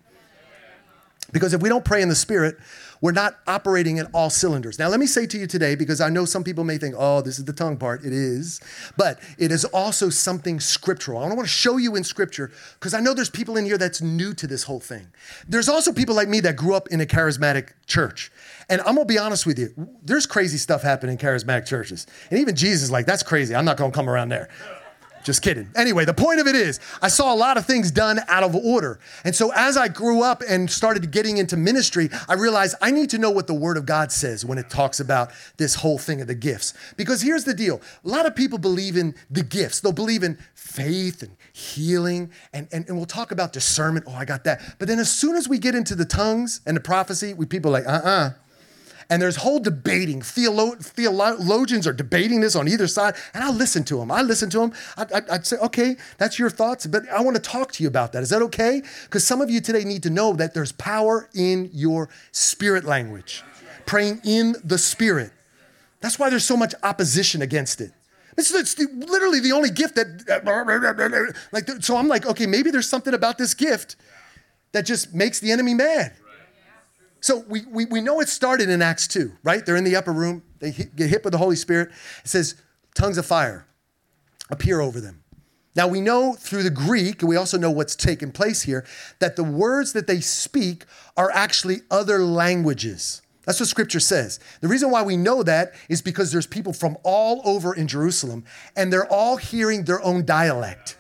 [1.32, 2.58] Because if we don't pray in the Spirit,
[3.02, 4.80] we're not operating in all cylinders.
[4.80, 7.22] Now, let me say to you today, because I know some people may think, oh,
[7.22, 8.04] this is the tongue part.
[8.04, 8.60] It is.
[8.98, 11.22] But it is also something scriptural.
[11.22, 14.02] I want to show you in scripture, because I know there's people in here that's
[14.02, 15.08] new to this whole thing.
[15.48, 18.32] There's also people like me that grew up in a charismatic church.
[18.70, 22.06] And I'm gonna be honest with you, there's crazy stuff happening in charismatic churches.
[22.30, 23.56] And even Jesus is like, that's crazy.
[23.56, 24.50] I'm not gonna come around there.
[25.28, 25.70] Just kidding.
[25.76, 28.56] Anyway, the point of it is, I saw a lot of things done out of
[28.56, 28.98] order.
[29.26, 33.10] And so as I grew up and started getting into ministry, I realized I need
[33.10, 36.22] to know what the Word of God says when it talks about this whole thing
[36.22, 36.74] of the gifts.
[36.96, 40.38] Because here's the deal a lot of people believe in the gifts, they'll believe in
[40.56, 44.06] faith and healing, and, and, and we'll talk about discernment.
[44.08, 44.62] Oh, I got that.
[44.80, 47.70] But then as soon as we get into the tongues and the prophecy, we people
[47.70, 48.10] like, uh uh-uh.
[48.10, 48.30] uh
[49.10, 50.22] and there's whole debating.
[50.22, 54.12] Theolo- theologians are debating this on either side, and I listen to them.
[54.12, 54.74] I listen to them.
[54.98, 58.14] I, would say, okay, that's your thoughts, but I want to talk to you about
[58.14, 58.24] that.
[58.24, 58.82] Is that okay?
[59.04, 63.44] Because some of you today need to know that there's power in your spirit language,
[63.86, 65.32] praying in the spirit.
[66.02, 67.92] That's why there's so much opposition against it.
[68.38, 70.44] It's, it's the, literally the only gift that,
[71.52, 73.96] like, so I'm like, okay, maybe there's something about this gift
[74.74, 76.14] that just makes the enemy mad.
[77.22, 79.66] So we, we, we know it started in Acts 2, right?
[79.66, 81.90] They're in the upper room, they hit, get hit with the Holy Spirit.
[82.24, 82.56] It says,
[82.96, 83.68] tongues of fire
[84.50, 85.24] appear over them.
[85.76, 88.86] Now we know through the Greek, and we also know what's taken place here,
[89.20, 93.22] that the words that they speak are actually other languages.
[93.46, 94.40] That's what scripture says.
[94.60, 98.44] The reason why we know that is because there's people from all over in Jerusalem,
[98.76, 100.97] and they're all hearing their own dialect.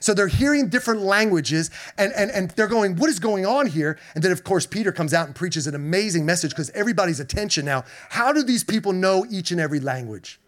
[0.00, 3.98] So they're hearing different languages and, and, and they're going, What is going on here?
[4.14, 7.64] And then, of course, Peter comes out and preaches an amazing message because everybody's attention
[7.64, 7.84] now.
[8.08, 10.40] How do these people know each and every language?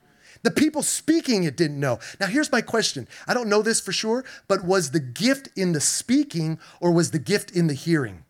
[0.43, 2.01] The people speaking it didn't know.
[2.19, 5.73] Now, here's my question I don't know this for sure, but was the gift in
[5.73, 8.25] the speaking or was the gift in the hearing?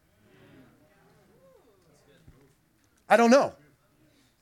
[3.09, 3.55] I don't know.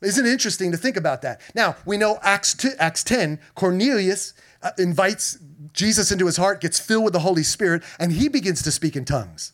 [0.03, 1.43] Isn't it interesting to think about that?
[1.55, 5.39] Now, we know Acts, 2, Acts 10, Cornelius uh, invites
[5.73, 8.97] Jesus into his heart, gets filled with the Holy Spirit, and he begins to speak
[8.97, 9.53] in tongues.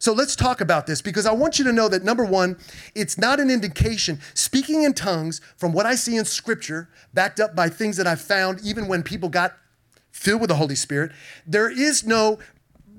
[0.00, 2.56] So let's talk about this because I want you to know that number one,
[2.94, 4.20] it's not an indication.
[4.34, 8.20] Speaking in tongues, from what I see in scripture, backed up by things that I've
[8.20, 9.56] found, even when people got
[10.12, 11.12] filled with the Holy Spirit,
[11.46, 12.38] there is no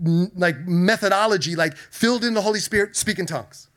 [0.02, 3.68] like methodology like filled in the Holy Spirit, speak in tongues.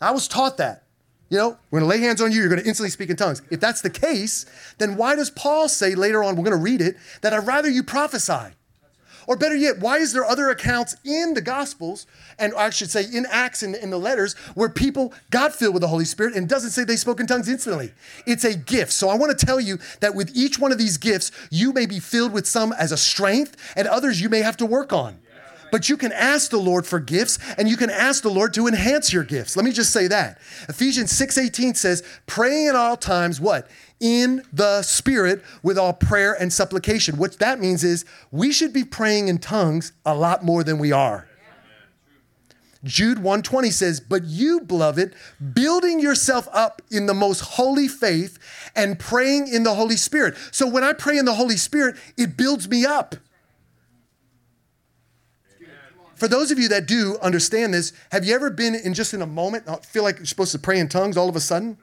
[0.00, 0.84] I was taught that.
[1.30, 3.16] You know, we're going to lay hands on you, you're going to instantly speak in
[3.16, 3.40] tongues.
[3.50, 4.46] If that's the case,
[4.78, 7.70] then why does Paul say later on, we're going to read it, that I'd rather
[7.70, 8.56] you prophesy?
[9.28, 12.04] Or better yet, why is there other accounts in the Gospels,
[12.36, 15.82] and I should say in Acts and in, the letters, where people got filled with
[15.82, 17.92] the Holy Spirit and doesn't say they spoke in tongues instantly?
[18.26, 18.90] It's a gift.
[18.90, 21.86] So I want to tell you that with each one of these gifts, you may
[21.86, 25.20] be filled with some as a strength, and others you may have to work on.
[25.70, 28.66] But you can ask the Lord for gifts and you can ask the Lord to
[28.66, 29.56] enhance your gifts.
[29.56, 30.38] Let me just say that.
[30.68, 33.68] Ephesians 6:18 says, "Praying at all times what?
[33.98, 38.84] In the spirit with all prayer and supplication." What that means is we should be
[38.84, 41.26] praying in tongues a lot more than we are.
[42.82, 45.14] Jude 120 says, But you, beloved,
[45.52, 48.38] building yourself up in the most holy faith
[48.74, 50.34] and praying in the Holy Spirit.
[50.50, 53.16] So when I pray in the Holy Spirit, it builds me up.
[56.20, 59.22] For those of you that do understand this, have you ever been in just in
[59.22, 61.78] a moment, uh, feel like you're supposed to pray in tongues all of a sudden?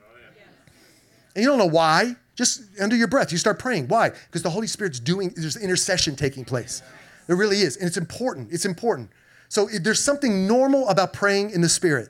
[1.34, 2.15] And you don't know why.
[2.36, 3.88] Just under your breath, you start praying.
[3.88, 4.10] Why?
[4.10, 6.84] Because the Holy Spirit's doing, there's intercession taking place.
[7.26, 7.78] There really is.
[7.78, 8.50] And it's important.
[8.52, 9.10] It's important.
[9.50, 12.10] So there's something normal about praying in the Spirit.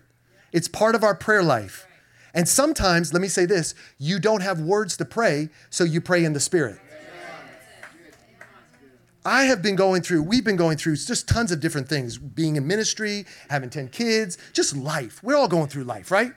[0.51, 1.87] It's part of our prayer life.
[2.33, 6.25] And sometimes, let me say this, you don't have words to pray, so you pray
[6.25, 6.77] in the Spirit.
[9.27, 12.55] I have been going through, we've been going through just tons of different things being
[12.55, 15.21] in ministry, having 10 kids, just life.
[15.21, 16.31] We're all going through life, right?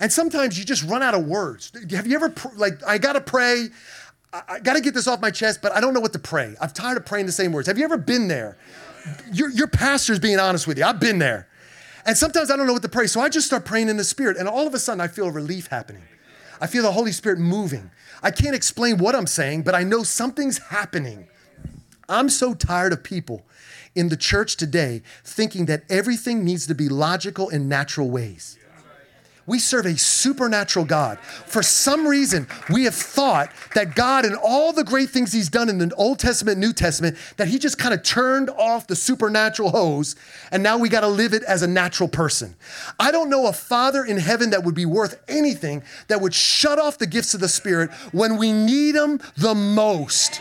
[0.00, 1.70] And sometimes you just run out of words.
[1.92, 3.68] Have you ever, like, I gotta pray,
[4.32, 6.56] I gotta get this off my chest, but I don't know what to pray.
[6.60, 7.68] I'm tired of praying the same words.
[7.68, 8.58] Have you ever been there?
[9.32, 10.84] Your, your pastor's being honest with you.
[10.84, 11.46] I've been there.
[12.06, 13.06] And sometimes I don't know what to pray.
[13.06, 15.30] So I just start praying in the Spirit, and all of a sudden I feel
[15.30, 16.02] relief happening.
[16.60, 17.92] I feel the Holy Spirit moving.
[18.20, 21.28] I can't explain what I'm saying, but I know something's happening.
[22.12, 23.44] I'm so tired of people
[23.94, 28.58] in the church today thinking that everything needs to be logical in natural ways.
[29.44, 31.18] We serve a supernatural God.
[31.18, 35.68] For some reason, we have thought that God and all the great things He's done
[35.68, 39.70] in the Old Testament, New Testament, that He just kind of turned off the supernatural
[39.70, 40.14] hose
[40.52, 42.54] and now we got to live it as a natural person.
[43.00, 46.78] I don't know a Father in heaven that would be worth anything that would shut
[46.78, 50.40] off the gifts of the Spirit when we need them the most.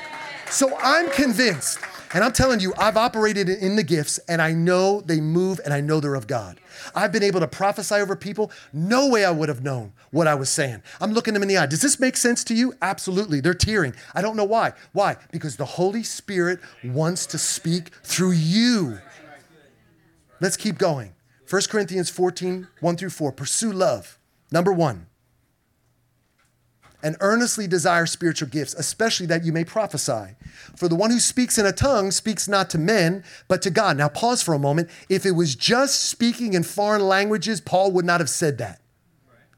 [0.51, 1.79] So I'm convinced,
[2.13, 5.73] and I'm telling you, I've operated in the gifts and I know they move and
[5.73, 6.59] I know they're of God.
[6.93, 8.51] I've been able to prophesy over people.
[8.73, 10.83] No way I would have known what I was saying.
[10.99, 11.67] I'm looking them in the eye.
[11.67, 12.73] Does this make sense to you?
[12.81, 13.39] Absolutely.
[13.39, 13.95] They're tearing.
[14.13, 14.73] I don't know why.
[14.91, 15.15] Why?
[15.31, 18.99] Because the Holy Spirit wants to speak through you.
[20.41, 21.13] Let's keep going.
[21.49, 23.31] 1 Corinthians 14, 1 through 4.
[23.31, 24.19] Pursue love.
[24.51, 25.07] Number one,
[27.03, 30.35] and earnestly desire spiritual gifts, especially that you may prophesy.
[30.75, 33.97] For the one who speaks in a tongue speaks not to men, but to God.
[33.97, 34.89] Now, pause for a moment.
[35.09, 38.81] If it was just speaking in foreign languages, Paul would not have said that.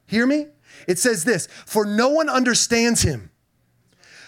[0.05, 0.47] Hear me?
[0.87, 3.29] It says this For no one understands him.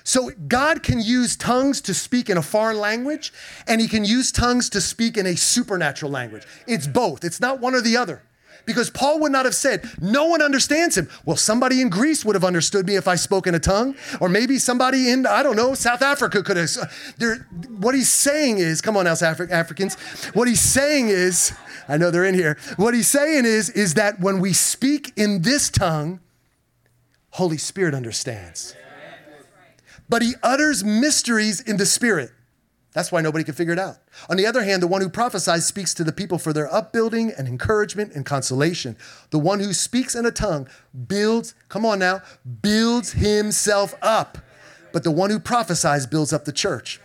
[0.04, 3.34] So, God can use tongues to speak in a foreign language,
[3.68, 6.44] and he can use tongues to speak in a supernatural language.
[6.68, 8.22] It's both, it's not one or the other.
[8.66, 11.08] Because Paul would not have said, No one understands him.
[11.26, 13.96] Well, somebody in Greece would have understood me if I spoke in a tongue.
[14.20, 16.70] Or maybe somebody in, I don't know, South Africa could have.
[17.78, 19.96] What he's saying is, come on now, Afri- Africans.
[20.34, 21.54] What he's saying is,
[21.88, 22.58] I know they're in here.
[22.78, 26.20] What he's saying is, is that when we speak in this tongue,
[27.32, 28.76] Holy Spirit understands.
[30.08, 32.32] But he utters mysteries in the Spirit.
[32.96, 33.98] That's why nobody can figure it out.
[34.30, 37.30] On the other hand, the one who prophesies speaks to the people for their upbuilding
[37.38, 38.96] and encouragement and consolation.
[39.32, 40.70] The one who speaks in a tongue
[41.06, 42.22] builds, come on now,
[42.62, 44.38] builds himself up.
[44.94, 47.02] But the one who prophesies builds up the church.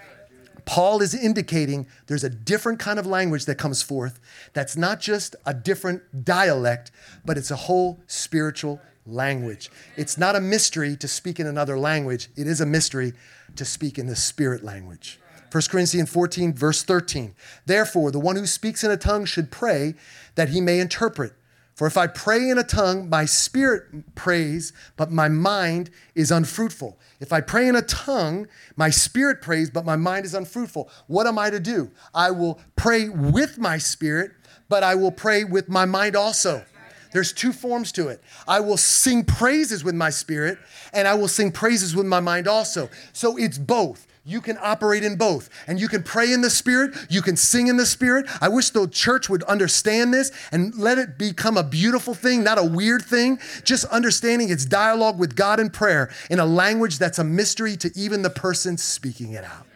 [0.64, 4.20] Paul is indicating there's a different kind of language that comes forth
[4.52, 6.92] that's not just a different dialect,
[7.24, 9.72] but it's a whole spiritual language.
[9.96, 13.12] It's not a mystery to speak in another language, it is a mystery
[13.56, 15.18] to speak in the spirit language.
[15.50, 17.34] 1 Corinthians 14, verse 13.
[17.66, 19.94] Therefore, the one who speaks in a tongue should pray
[20.36, 21.32] that he may interpret.
[21.74, 26.98] For if I pray in a tongue, my spirit prays, but my mind is unfruitful.
[27.20, 30.90] If I pray in a tongue, my spirit prays, but my mind is unfruitful.
[31.06, 31.90] What am I to do?
[32.14, 34.32] I will pray with my spirit,
[34.68, 36.64] but I will pray with my mind also.
[37.12, 38.22] There's two forms to it.
[38.46, 40.58] I will sing praises with my spirit,
[40.92, 42.88] and I will sing praises with my mind also.
[43.12, 44.06] So it's both.
[44.30, 45.50] You can operate in both.
[45.66, 46.94] And you can pray in the Spirit.
[47.08, 48.26] You can sing in the Spirit.
[48.40, 52.56] I wish the church would understand this and let it become a beautiful thing, not
[52.56, 53.40] a weird thing.
[53.64, 57.90] Just understanding its dialogue with God in prayer in a language that's a mystery to
[57.96, 59.66] even the person speaking it out.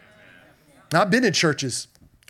[0.93, 1.89] Now, I've been in churches.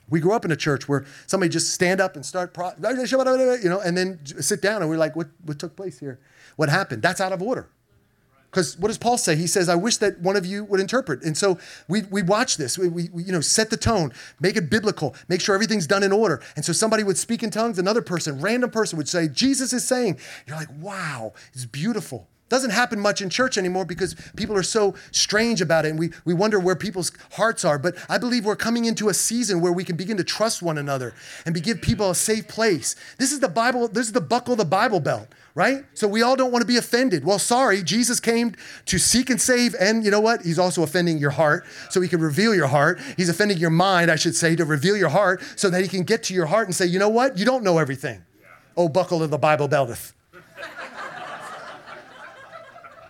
[0.10, 3.70] We grew up in a church where somebody just stand up and start, pro- you
[3.70, 6.20] know, and then sit down and we're like, what, what took place here?
[6.56, 7.04] What happened?
[7.04, 7.70] That's out of order.
[8.56, 9.36] Because what does Paul say?
[9.36, 11.24] He says, I wish that one of you would interpret.
[11.24, 12.78] And so we, we watch this.
[12.78, 16.14] We, we, you know, set the tone, make it biblical, make sure everything's done in
[16.14, 16.42] order.
[16.56, 19.86] And so somebody would speak in tongues, another person, random person would say, Jesus is
[19.86, 20.20] saying.
[20.48, 22.30] You're like, wow, it's beautiful.
[22.48, 26.12] Doesn't happen much in church anymore because people are so strange about it and we,
[26.24, 27.78] we wonder where people's hearts are.
[27.78, 30.78] But I believe we're coming into a season where we can begin to trust one
[30.78, 31.14] another
[31.46, 32.96] and be, give people a safe place.
[33.18, 35.86] This is the Bible, this is the buckle the Bible belt right?
[35.94, 37.24] So we all don't want to be offended.
[37.24, 40.42] Well, sorry, Jesus came to seek and save, and you know what?
[40.42, 43.00] He's also offending your heart so he can reveal your heart.
[43.16, 46.04] He's offending your mind, I should say, to reveal your heart so that he can
[46.04, 47.38] get to your heart and say, you know what?
[47.38, 48.24] You don't know everything.
[48.78, 50.12] Oh, buckle of the Bible belteth.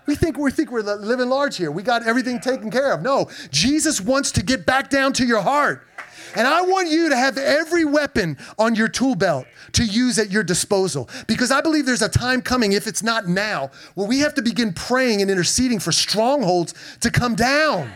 [0.05, 1.71] We think, we think we're living large here.
[1.71, 3.01] We got everything taken care of.
[3.01, 5.87] No, Jesus wants to get back down to your heart.
[6.35, 10.31] And I want you to have every weapon on your tool belt to use at
[10.31, 11.09] your disposal.
[11.27, 14.41] Because I believe there's a time coming, if it's not now, where we have to
[14.41, 17.91] begin praying and interceding for strongholds to come down.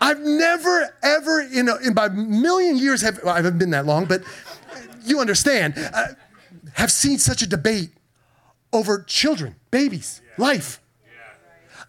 [0.00, 3.84] I've never, ever, in, a, in my million years, have, well, I haven't been that
[3.84, 4.22] long, but
[5.04, 6.08] you understand, uh,
[6.74, 7.90] have seen such a debate
[8.72, 10.80] over children, babies, life.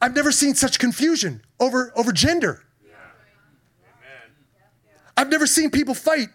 [0.02, 2.64] I've never seen such confusion over, over gender.
[5.20, 6.30] I've never seen people fight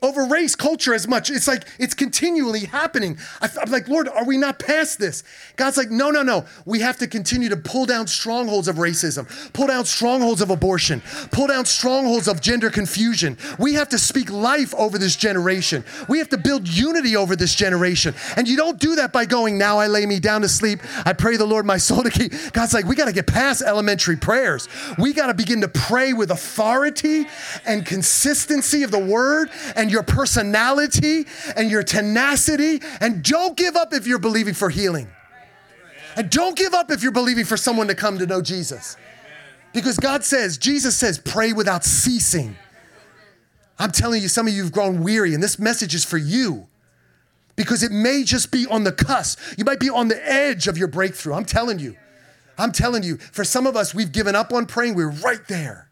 [0.00, 1.30] over race, culture as much.
[1.30, 3.18] It's like it's continually happening.
[3.40, 5.24] I, am like, Lord, are we not past this?
[5.56, 6.46] God's like, no, no, no.
[6.64, 11.02] We have to continue to pull down strongholds of racism, pull down strongholds of abortion,
[11.32, 13.36] pull down strongholds of gender confusion.
[13.58, 15.84] We have to speak life over this generation.
[16.08, 18.14] We have to build unity over this generation.
[18.36, 20.80] And you don't do that by going, now I lay me down to sleep.
[21.04, 22.32] I pray the Lord my soul to keep.
[22.52, 24.68] God's like, we got to get past elementary prayers.
[24.96, 27.26] We got to begin to pray with authority
[27.66, 31.24] and consistency of the word and and your personality
[31.56, 32.82] and your tenacity.
[33.00, 35.08] And don't give up if you're believing for healing.
[36.14, 38.98] And don't give up if you're believing for someone to come to know Jesus.
[39.72, 42.54] Because God says, Jesus says, pray without ceasing.
[43.78, 46.66] I'm telling you, some of you have grown weary, and this message is for you
[47.56, 49.38] because it may just be on the cusp.
[49.56, 51.32] You might be on the edge of your breakthrough.
[51.32, 51.96] I'm telling you.
[52.58, 54.96] I'm telling you, for some of us, we've given up on praying.
[54.96, 55.87] We're right there.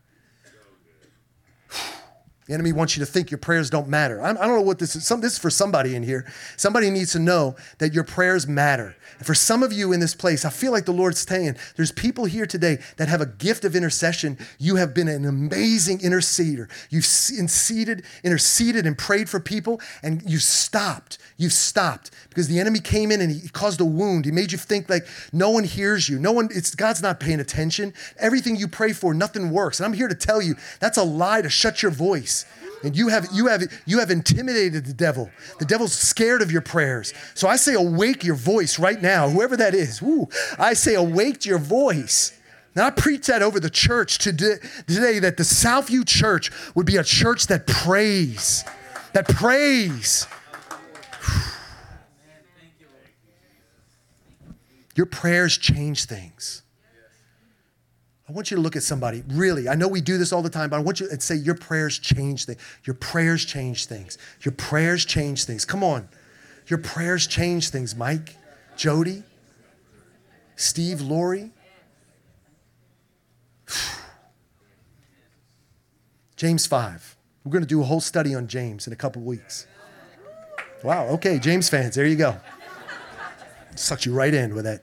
[2.47, 4.23] The enemy wants you to think your prayers don't matter.
[4.23, 5.05] I, don't know what this is.
[5.05, 6.25] Some, this is for somebody in here.
[6.57, 8.95] Somebody needs to know that your prayers matter.
[9.19, 11.91] And for some of you in this place, I feel like the Lord's saying there's
[11.91, 14.39] people here today that have a gift of intercession.
[14.61, 16.69] You have been an amazing interceder.
[16.89, 21.19] You've interceded, interceded and prayed for people, and you stopped.
[21.37, 24.25] You've stopped because the enemy came in and he caused a wound.
[24.25, 26.21] He made you think like no one hears you.
[26.21, 27.93] No one, it's God's not paying attention.
[28.19, 29.81] Everything you pray for, nothing works.
[29.81, 32.83] And I'm here to tell you that's a lie to shut your voice place.
[32.85, 35.31] And you have you have you have intimidated the devil.
[35.59, 37.13] The devil's scared of your prayers.
[37.35, 40.03] So I say awake your voice right now, whoever that is.
[40.03, 40.29] Woo,
[40.59, 42.39] I say awake your voice.
[42.75, 44.57] Now I preach that over the church today,
[44.87, 48.65] today that the Southview Church would be a church that prays.
[49.15, 50.27] That prays.
[54.95, 56.63] Your prayers change things.
[58.29, 59.69] I want you to look at somebody, really.
[59.69, 61.55] I know we do this all the time, but I want you to say, Your
[61.55, 62.59] prayers change things.
[62.85, 64.19] Your prayers change things.
[64.43, 65.65] Your prayers change things.
[65.65, 66.09] Come on.
[66.67, 68.35] Your prayers change things, Mike,
[68.77, 69.23] Jody,
[70.57, 71.53] Steve, Lori.
[76.37, 77.17] James 5.
[77.45, 79.69] We're going to do a whole study on James in a couple weeks.
[80.83, 82.37] Wow, okay, James fans, there you go.
[83.77, 84.83] Sucked you right in with that.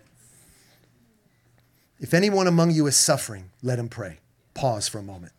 [2.03, 4.19] If anyone among you is suffering, let him pray.
[4.55, 5.31] Pause for a moment.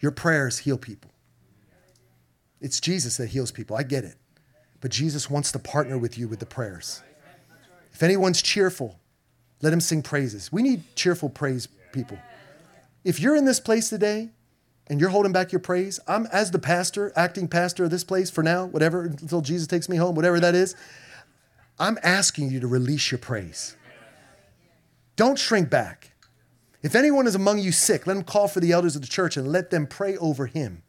[0.00, 1.12] Your prayers heal people.
[2.60, 3.76] It's Jesus that heals people.
[3.76, 4.16] I get it.
[4.80, 7.02] But Jesus wants to partner with you with the prayers.
[7.92, 8.98] If anyone's cheerful,
[9.62, 10.50] let him sing praises.
[10.50, 12.18] We need cheerful praise people.
[13.04, 14.30] If you're in this place today
[14.88, 18.28] and you're holding back your praise, I'm, as the pastor, acting pastor of this place
[18.28, 20.74] for now, whatever, until Jesus takes me home, whatever that is,
[21.78, 23.75] I'm asking you to release your praise.
[25.16, 26.12] Don't shrink back.
[26.82, 29.36] If anyone is among you sick, let him call for the elders of the church
[29.36, 30.82] and let them pray over him.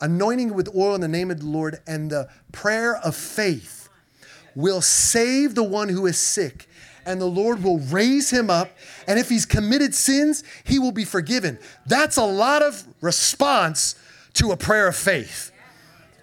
[0.00, 3.88] Anointing with oil in the name of the Lord and the prayer of faith
[4.54, 6.68] will save the one who is sick,
[7.04, 8.70] and the Lord will raise him up.
[9.06, 11.58] And if he's committed sins, he will be forgiven.
[11.86, 13.94] That's a lot of response
[14.34, 15.52] to a prayer of faith.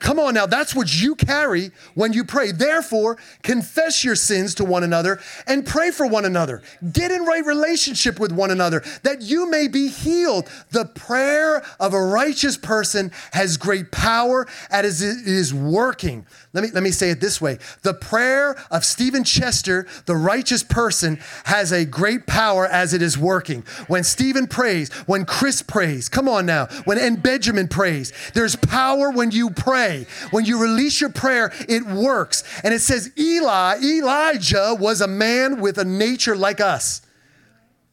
[0.04, 2.52] Come on now, that's what you carry when you pray.
[2.52, 6.62] Therefore, confess your sins to one another and pray for one another.
[6.92, 10.50] Get in right relationship with one another that you may be healed.
[10.72, 16.26] The prayer of a righteous person has great power as it is working.
[16.52, 20.64] Let me, let me say it this way The prayer of Stephen Chester, the righteous
[20.64, 23.62] person, has a great power as it is working.
[23.88, 29.10] When Stephen prays, when Chris prays, come on now, when and Benjamin prays, there's power
[29.10, 30.08] when you pray pray.
[30.32, 32.44] When you release your prayer, it works.
[32.64, 37.02] And it says Eli, Elijah was a man with a nature like us.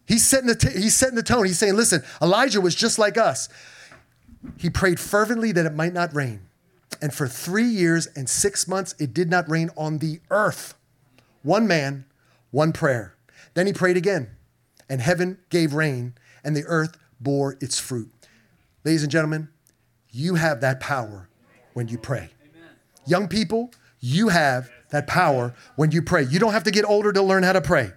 [0.07, 1.47] He's setting the, t- he's setting the tone.
[1.47, 3.49] He's saying, listen, Elijah was just like us.
[4.57, 6.41] He prayed fervently that it might not rain.
[7.01, 10.75] And for three years and six months, it did not rain on the earth.
[11.43, 12.07] One man,
[12.51, 13.15] one prayer.
[13.55, 14.31] Then he prayed again,
[14.89, 18.11] and heaven gave rain, and the earth bore its fruit.
[18.85, 19.49] Ladies and gentlemen,
[20.11, 21.30] you have that power
[21.75, 22.31] when you pray.
[22.55, 22.71] Amen.
[23.07, 26.25] Young people, you have that power when you pray.
[26.25, 27.93] You don't have to get older to learn how to pray.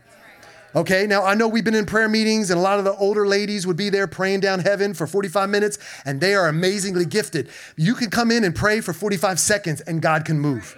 [0.76, 3.28] Okay, now I know we've been in prayer meetings and a lot of the older
[3.28, 7.49] ladies would be there praying down heaven for 45 minutes and they are amazingly gifted.
[7.78, 10.76] You can come in and pray for 45 seconds and God can move.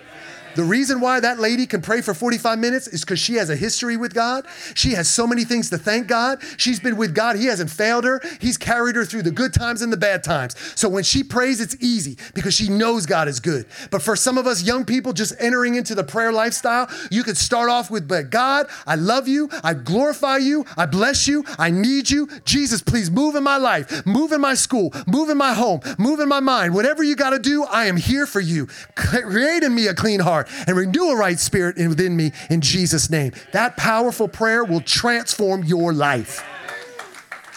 [0.55, 3.55] The reason why that lady can pray for 45 minutes is because she has a
[3.55, 4.45] history with God.
[4.73, 6.41] She has so many things to thank God.
[6.57, 7.35] She's been with God.
[7.35, 8.21] He hasn't failed her.
[8.39, 10.55] He's carried her through the good times and the bad times.
[10.75, 13.65] So when she prays, it's easy because she knows God is good.
[13.91, 17.37] But for some of us young people just entering into the prayer lifestyle, you could
[17.37, 19.49] start off with, but God, I love you.
[19.61, 20.65] I glorify you.
[20.77, 21.43] I bless you.
[21.59, 22.29] I need you.
[22.45, 26.21] Jesus, please move in my life, move in my school, move in my home, move
[26.21, 26.73] in my mind.
[26.73, 28.67] Whatever you got to do, I am here for you.
[28.95, 32.61] Create in me a clean heart heart and renew a right spirit within me in
[32.61, 33.33] Jesus' name.
[33.51, 36.43] That powerful prayer will transform your life.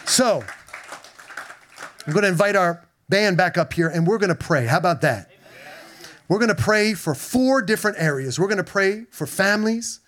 [0.07, 0.45] So,
[2.07, 4.66] I'm going to invite our band back up here and we're going to pray.
[4.66, 5.30] How about that?
[6.28, 8.39] We're going to pray for four different areas.
[8.39, 10.01] We're going to pray for families.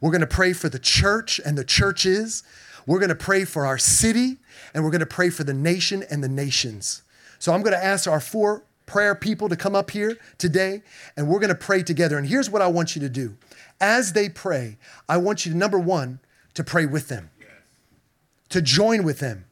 [0.00, 2.42] We're going to pray for the church and the churches.
[2.86, 4.38] We're going to pray for our city
[4.72, 7.02] and we're going to pray for the nation and the nations.
[7.38, 10.82] So I'm going to ask our four prayer people to come up here today
[11.16, 12.18] and we're going to pray together.
[12.18, 13.36] And here's what I want you to do.
[13.80, 14.78] As they pray,
[15.08, 16.20] I want you to, number one,
[16.54, 17.30] to pray with them,
[18.48, 19.46] to join with them.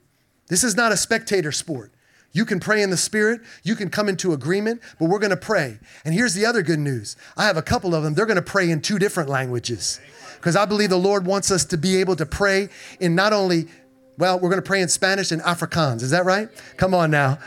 [0.49, 1.93] This is not a spectator sport.
[2.33, 5.37] You can pray in the spirit, you can come into agreement, but we're going to
[5.37, 5.79] pray.
[6.05, 8.15] And here's the other good news I have a couple of them.
[8.15, 10.01] They're going to pray in two different languages
[10.37, 12.69] because I believe the Lord wants us to be able to pray
[13.01, 13.69] in not only,
[14.19, 16.03] well, we're going to pray in Spanish and Afrikaans.
[16.03, 16.49] Is that right?
[16.79, 17.39] Come on now.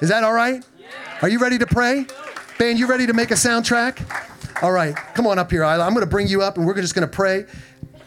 [0.00, 0.64] Is that all right?
[1.22, 2.06] Are you ready to pray?
[2.58, 4.62] Ben, you ready to make a soundtrack?
[4.62, 5.84] All right, come on up here, Isla.
[5.84, 7.46] I'm going to bring you up and we're just going to pray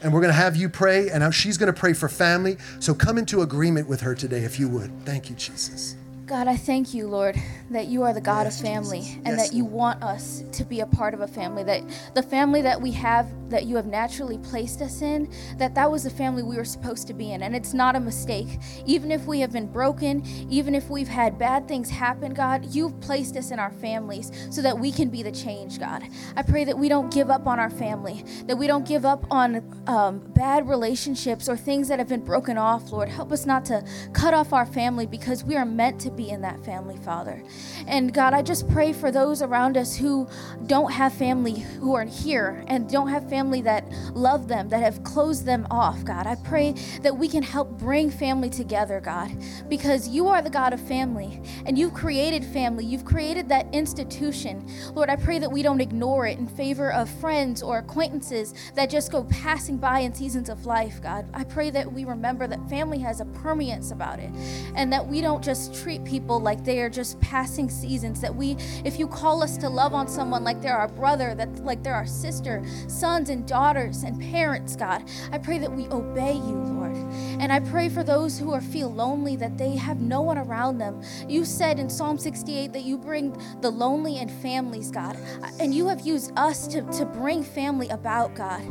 [0.02, 2.58] and we're going to have you pray and she's going to pray for family.
[2.80, 5.06] So come into agreement with her today if you would.
[5.06, 5.96] Thank you, Jesus.
[6.28, 9.16] God, I thank you, Lord, that you are the God yes, of family Jesus.
[9.24, 11.64] and yes, that you want us to be a part of a family.
[11.64, 11.84] That
[12.16, 16.04] the family that we have, that you have naturally placed us in, that that was
[16.04, 17.44] the family we were supposed to be in.
[17.44, 18.60] And it's not a mistake.
[18.86, 23.00] Even if we have been broken, even if we've had bad things happen, God, you've
[23.00, 26.04] placed us in our families so that we can be the change, God.
[26.36, 29.26] I pray that we don't give up on our family, that we don't give up
[29.32, 33.08] on um, bad relationships or things that have been broken off, Lord.
[33.08, 36.42] Help us not to cut off our family because we are meant to be in
[36.42, 37.42] that family, Father.
[37.88, 40.28] And God, I just pray for those around us who
[40.66, 45.04] don't have family who are here and don't have family that love them, that have
[45.04, 46.28] closed them off, God.
[46.28, 49.32] I pray that we can help bring family together, God,
[49.70, 52.84] because you are the God of family and you've created family.
[52.86, 54.68] You've created that institution.
[54.94, 58.90] Lord, I pray that we don't ignore it in favor of friends or acquaintances that
[58.90, 61.28] just go passing by in seasons of life, God.
[61.34, 64.32] I pray that we remember that family has a permanence about it
[64.76, 68.22] and that we don't just treat people like they are just passing seasons.
[68.22, 68.56] That we,
[68.86, 71.94] if you call us to love on someone like they're our brother, that like they're
[71.94, 76.96] our sister, sons and daughters and parents, God, I pray that we obey you, Lord.
[77.40, 80.78] And I pray for those who are feel lonely that they have no one around
[80.78, 81.02] them.
[81.28, 85.18] You said in Psalm 68 that you bring the lonely and families, God.
[85.60, 88.62] And you have used us to, to bring family about, God.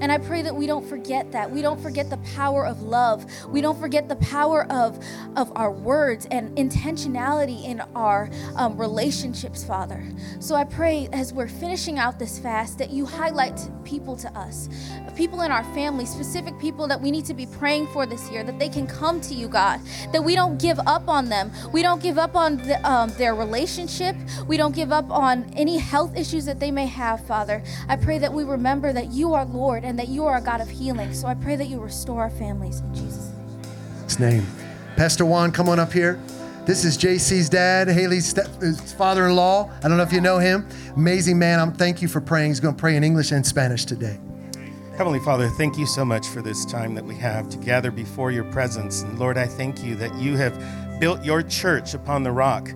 [0.00, 1.50] And I pray that we don't forget that.
[1.50, 3.26] We don't forget the power of love.
[3.48, 4.98] We don't forget the power of,
[5.36, 10.04] of our words and intentionality in our um, relationships, Father.
[10.40, 14.68] So I pray as we're finishing out this fast that you highlight people to us,
[15.16, 18.42] people in our family, specific people that we need to be praying for this year,
[18.44, 19.80] that they can come to you, God,
[20.12, 21.52] that we don't give up on them.
[21.72, 24.16] We don't give up on the, um, their relationship.
[24.46, 27.62] We don't give up on any health issues that they may have, Father.
[27.88, 30.60] I pray that we remember that you are Lord and that you are a God
[30.60, 31.14] of healing.
[31.14, 33.34] So I pray that you restore our families in Jesus' name.
[34.18, 34.46] Name.
[34.96, 36.20] Pastor Juan, come on up here.
[36.66, 38.32] This is JC's dad, Haley's
[38.94, 39.70] father in law.
[39.82, 40.66] I don't know if you know him.
[40.96, 41.60] Amazing man.
[41.60, 42.52] I'm thank you for praying.
[42.52, 44.18] He's going to pray in English and Spanish today.
[44.96, 48.30] Heavenly Father, thank you so much for this time that we have to gather before
[48.30, 49.02] your presence.
[49.02, 50.58] And Lord, I thank you that you have
[50.98, 52.70] built your church upon the rock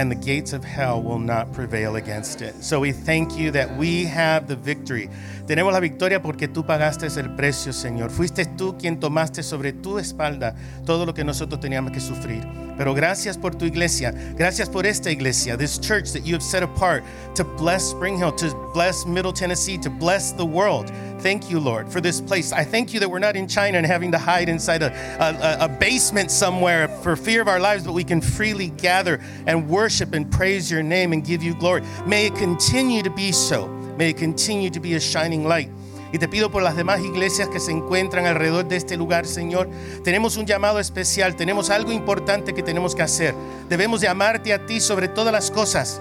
[0.00, 2.54] and the gates of hell will not prevail against it.
[2.64, 5.10] So we thank you that we have the victory.
[5.46, 8.10] Tenemos la victoria porque tú pagaste el precio, Señor.
[8.10, 10.54] Fuiste tú quien tomaste sobre tu espalda
[10.86, 12.46] todo lo que nosotros teníamos que sufrir.
[12.78, 14.14] Pero gracias por tu iglesia.
[14.38, 18.32] Gracias por esta iglesia, this church that you have set apart to bless Spring Hill,
[18.32, 20.90] to bless Middle Tennessee, to bless the world.
[21.20, 22.50] Thank you, Lord, for this place.
[22.50, 24.90] I thank you that we're not in China and having to hide inside a,
[25.20, 29.68] a, a basement somewhere for fear of our lives, but we can freely gather and
[29.68, 31.82] worship and praise your name and give you glory.
[32.06, 33.68] May it continue to be so.
[33.98, 35.68] May it continue to be a shining light.
[36.12, 39.68] Y te pido por las demás iglesias que se encuentran alrededor de este lugar, Señor.
[40.02, 43.34] Tenemos un llamado especial, tenemos algo importante que tenemos que hacer.
[43.68, 46.00] Debemos de amarte a ti sobre todas las cosas.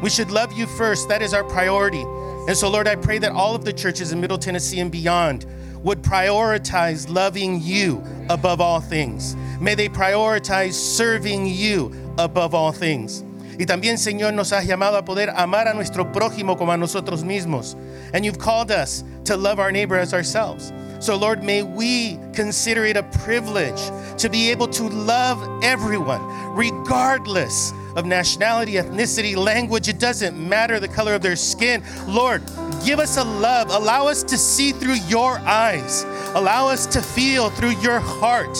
[0.00, 1.08] We should love you first.
[1.08, 2.04] That is our priority.
[2.48, 5.44] And so, Lord, I pray that all of the churches in Middle Tennessee and beyond
[5.82, 9.36] would prioritize loving you above all things.
[9.60, 13.22] May they prioritize serving you above all things.
[13.58, 17.24] Y también, Señor, nos has llamado a poder amar a nuestro prójimo como a nosotros
[17.24, 17.76] mismos.
[18.12, 20.72] And you've called us to love our neighbor as ourselves.
[21.00, 23.80] So, Lord, may we consider it a privilege
[24.18, 26.20] to be able to love everyone,
[26.54, 29.88] regardless of nationality, ethnicity, language.
[29.88, 31.82] It doesn't matter the color of their skin.
[32.06, 32.42] Lord,
[32.84, 33.70] give us a love.
[33.70, 36.04] Allow us to see through your eyes,
[36.34, 38.56] allow us to feel through your heart.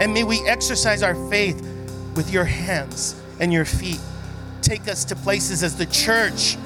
[0.00, 1.60] And may we exercise our faith
[2.16, 4.00] with your hands and your feet.
[4.62, 6.56] Take us to places as the church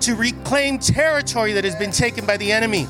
[0.00, 2.86] to reclaim territory that has been taken by the enemy.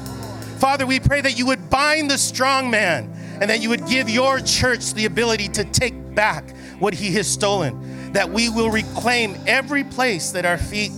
[0.58, 4.08] Father, we pray that you would bind the strong man and that you would give
[4.08, 9.36] your church the ability to take back what he has stolen, that we will reclaim
[9.46, 10.92] every place that our feet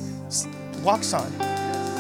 [0.83, 1.56] walks on.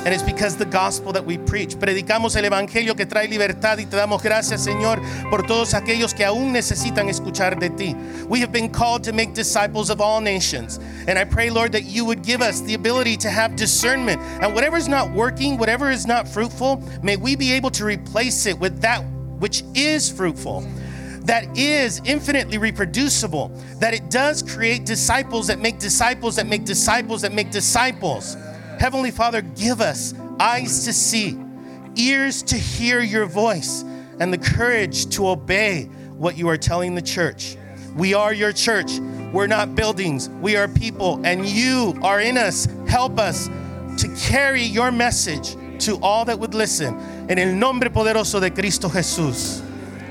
[0.07, 1.75] And it's because the gospel that we preach.
[1.75, 6.25] Predicamos el evangelio que trae libertad y te damos gracias, Señor, por todos aquellos que
[6.25, 7.93] aún necesitan escuchar de ti.
[8.29, 10.79] We have been called to make disciples of all nations.
[11.09, 14.23] And I pray, Lord, that you would give us the ability to have discernment.
[14.41, 18.47] And whatever is not working, whatever is not fruitful, may we be able to replace
[18.47, 19.01] it with that
[19.41, 20.65] which is fruitful
[21.27, 23.49] that is infinitely reproducible,
[23.81, 28.37] that it does create disciples that make disciples that make disciples that make disciples.
[28.79, 31.39] Heavenly Father, give us eyes to see,
[31.97, 33.83] ears to hear your voice,
[34.21, 35.85] and the courage to obey
[36.17, 37.57] what you are telling the church.
[37.97, 38.99] We are your church.
[39.33, 42.67] We're not buildings, we are people, and you are in us.
[42.89, 43.49] Help us
[43.99, 46.99] to carry your message to all that would listen.
[47.29, 49.63] En el nombre poderoso de Cristo Jesús,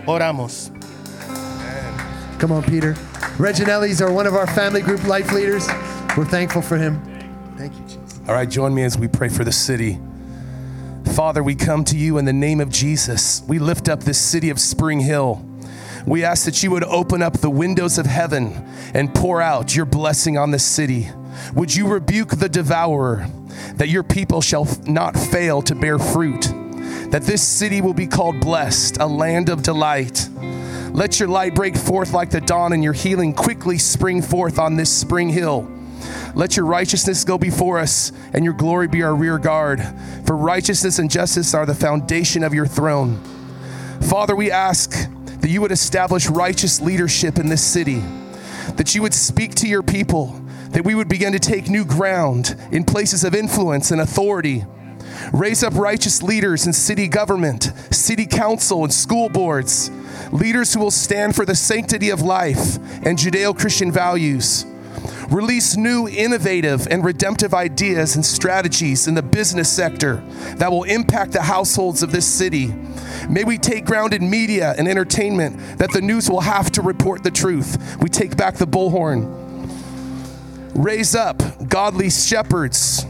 [0.06, 0.70] oramos.
[2.40, 2.94] Come on, Peter.
[3.38, 5.68] Reginelli's are one of our family group life leaders.
[6.18, 7.02] We're thankful for him.
[7.58, 7.95] Thank you.
[8.28, 10.00] All right, join me as we pray for the city.
[11.14, 13.44] Father, we come to you in the name of Jesus.
[13.48, 15.46] We lift up this city of Spring Hill.
[16.08, 19.86] We ask that you would open up the windows of heaven and pour out your
[19.86, 21.08] blessing on this city.
[21.54, 23.28] Would you rebuke the devourer,
[23.76, 26.48] that your people shall not fail to bear fruit,
[27.12, 30.28] that this city will be called blessed, a land of delight.
[30.94, 34.78] Let your light break forth like the dawn and your healing quickly spring forth on
[34.78, 35.72] this spring hill.
[36.36, 39.82] Let your righteousness go before us and your glory be our rear guard.
[40.26, 43.22] For righteousness and justice are the foundation of your throne.
[44.02, 44.92] Father, we ask
[45.42, 48.02] that you would establish righteous leadership in this city,
[48.76, 52.56] that you would speak to your people, that we would begin to take new ground
[52.72, 54.66] in places of influence and authority.
[55.32, 59.90] Raise up righteous leaders in city government, city council, and school boards,
[60.32, 64.66] leaders who will stand for the sanctity of life and Judeo Christian values.
[65.30, 70.24] Release new, innovative, and redemptive ideas and strategies in the business sector
[70.58, 72.74] that will impact the households of this city.
[73.30, 77.24] May we take ground in media and entertainment that the news will have to report
[77.24, 77.98] the truth.
[78.00, 79.44] We take back the bullhorn.
[80.76, 83.06] Raise up godly shepherds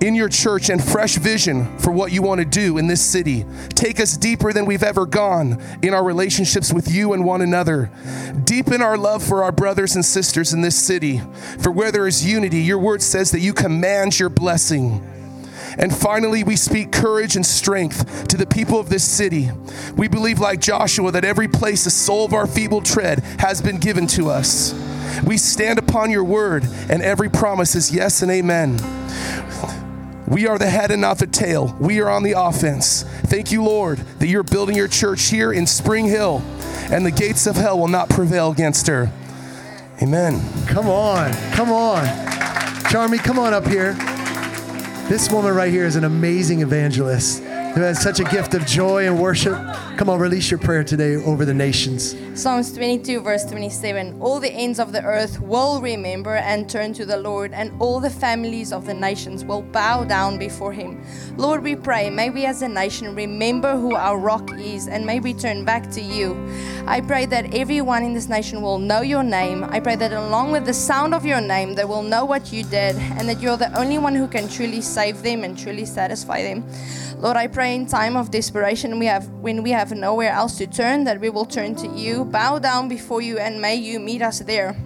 [0.00, 3.44] in your church and fresh vision for what you want to do in this city.
[3.70, 7.90] Take us deeper than we've ever gone in our relationships with you and one another.
[8.44, 11.20] Deepen our love for our brothers and sisters in this city.
[11.58, 15.02] For where there is unity, your word says that you command your blessing.
[15.78, 19.50] And finally, we speak courage and strength to the people of this city.
[19.96, 23.78] We believe, like Joshua, that every place the sole of our feeble tread has been
[23.78, 24.74] given to us.
[25.24, 28.78] We stand upon your word, and every promise is yes and amen.
[30.28, 31.76] We are the head and not the tail.
[31.78, 33.02] We are on the offense.
[33.26, 36.42] Thank you, Lord, that you're building your church here in Spring Hill,
[36.90, 39.10] and the gates of hell will not prevail against her.
[40.02, 40.42] Amen.
[40.66, 42.04] Come on, come on.
[42.86, 43.94] Charmy, come on up here.
[45.08, 47.42] This woman right here is an amazing evangelist
[47.76, 49.52] who has such a gift of joy and worship.
[49.98, 52.16] Come on, release your prayer today over the nations.
[52.34, 57.04] Psalms 22, verse 27 All the ends of the earth will remember and turn to
[57.04, 61.04] the Lord, and all the families of the nations will bow down before him.
[61.36, 65.20] Lord, we pray, may we as a nation remember who our rock is, and may
[65.20, 66.34] we turn back to you.
[66.86, 69.64] I pray that everyone in this nation will know your name.
[69.64, 72.64] I pray that along with the sound of your name, they will know what you
[72.64, 76.42] did, and that you're the only one who can truly save them and truly satisfy
[76.42, 76.64] them.
[77.18, 80.66] Lord, I pray in time of desperation, we have when we have nowhere else to
[80.66, 84.22] turn, that we will turn to you, bow down before you, and may you meet
[84.22, 84.76] us there.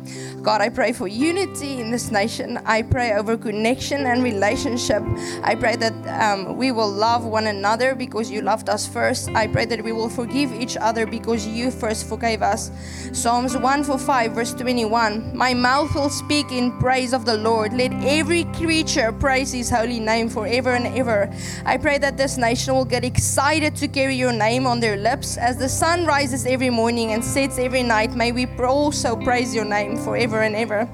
[0.43, 2.59] God, I pray for unity in this nation.
[2.65, 5.03] I pray over connection and relationship.
[5.43, 9.29] I pray that um, we will love one another because you loved us first.
[9.35, 12.71] I pray that we will forgive each other because you first forgave us.
[13.13, 17.75] Psalms 145, verse 21 My mouth will speak in praise of the Lord.
[17.75, 21.31] Let every creature praise his holy name forever and ever.
[21.67, 25.37] I pray that this nation will get excited to carry your name on their lips.
[25.37, 29.67] As the sun rises every morning and sets every night, may we also praise your
[29.67, 30.89] name forever and ever.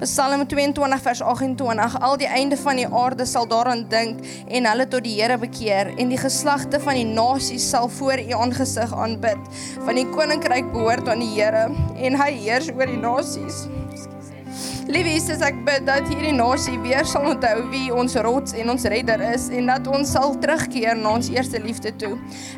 [0.00, 4.86] Psalm 22 vers 28 Al die einde van die aarde sal daaraan dink en hulle
[4.90, 9.38] tot die Here bekeer en die geslagte van die nasies sal voor u aangesig aanbid.
[9.86, 13.64] Van die koninkryk behoort aan die Here en hy heers oor die nasies
[14.84, 18.82] Liewe Jesus, ek bid dat hierdie nasie weer sal onthou wie ons rots en ons
[18.92, 22.10] redder is en dat ons sal terugkeer na ons eerste liefde toe.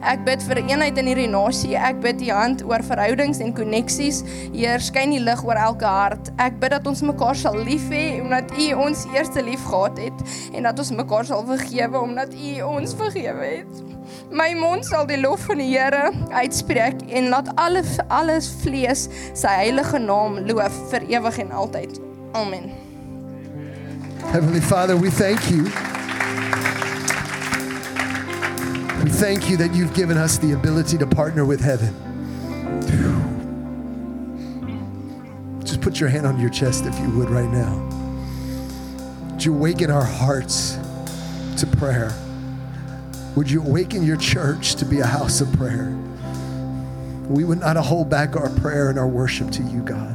[0.03, 1.77] Ek bid vir eenheid in hierdie nasie.
[1.79, 4.25] Ek bid die hand oor verhoudings en koneksies.
[4.57, 6.33] Heer, skyn die lig oor elke hart.
[6.43, 10.27] Ek bid dat ons mekaar sal lief hê omdat U ons eerste lief gehad het
[10.51, 13.95] en dat ons mekaar sal vergewe omdat U ons vergewe het.
[14.35, 19.57] My mond sal die lof van die Here uitspreek en laat alle alles vlees sy
[19.63, 22.03] heilige naam loof vir ewig en altyd.
[22.37, 22.69] Amen.
[24.31, 25.63] Heavenly Father, we thank you.
[29.03, 31.95] We thank you that you've given us the ability to partner with heaven.
[35.65, 37.75] Just put your hand on your chest if you would right now.
[39.31, 40.77] Would you awaken our hearts
[41.57, 42.13] to prayer?
[43.35, 45.97] Would you awaken your church to be a house of prayer?
[47.29, 50.15] We would not hold back our prayer and our worship to you, God,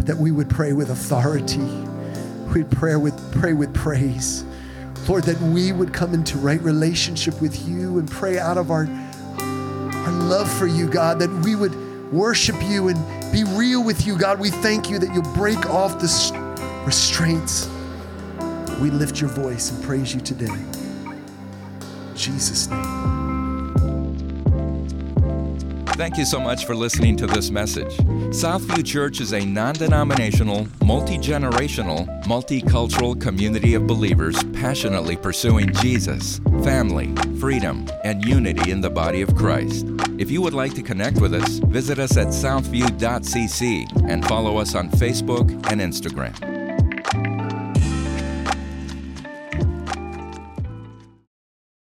[0.00, 1.58] but that we would pray with authority.
[2.54, 4.46] We'd pray with, pray with praise.
[5.06, 8.86] Lord, that we would come into right relationship with you and pray out of our,
[8.86, 11.74] our love for you, God, that we would
[12.10, 14.40] worship you and be real with you, God.
[14.40, 17.68] We thank you that you'll break off the restraints.
[18.80, 20.46] We lift your voice and praise you today.
[20.46, 23.19] In Jesus' name.
[26.00, 27.94] Thank you so much for listening to this message.
[28.32, 36.38] Southview Church is a non denominational, multi generational, multicultural community of believers passionately pursuing Jesus,
[36.64, 39.84] family, freedom, and unity in the body of Christ.
[40.18, 44.74] If you would like to connect with us, visit us at southview.cc and follow us
[44.74, 46.59] on Facebook and Instagram.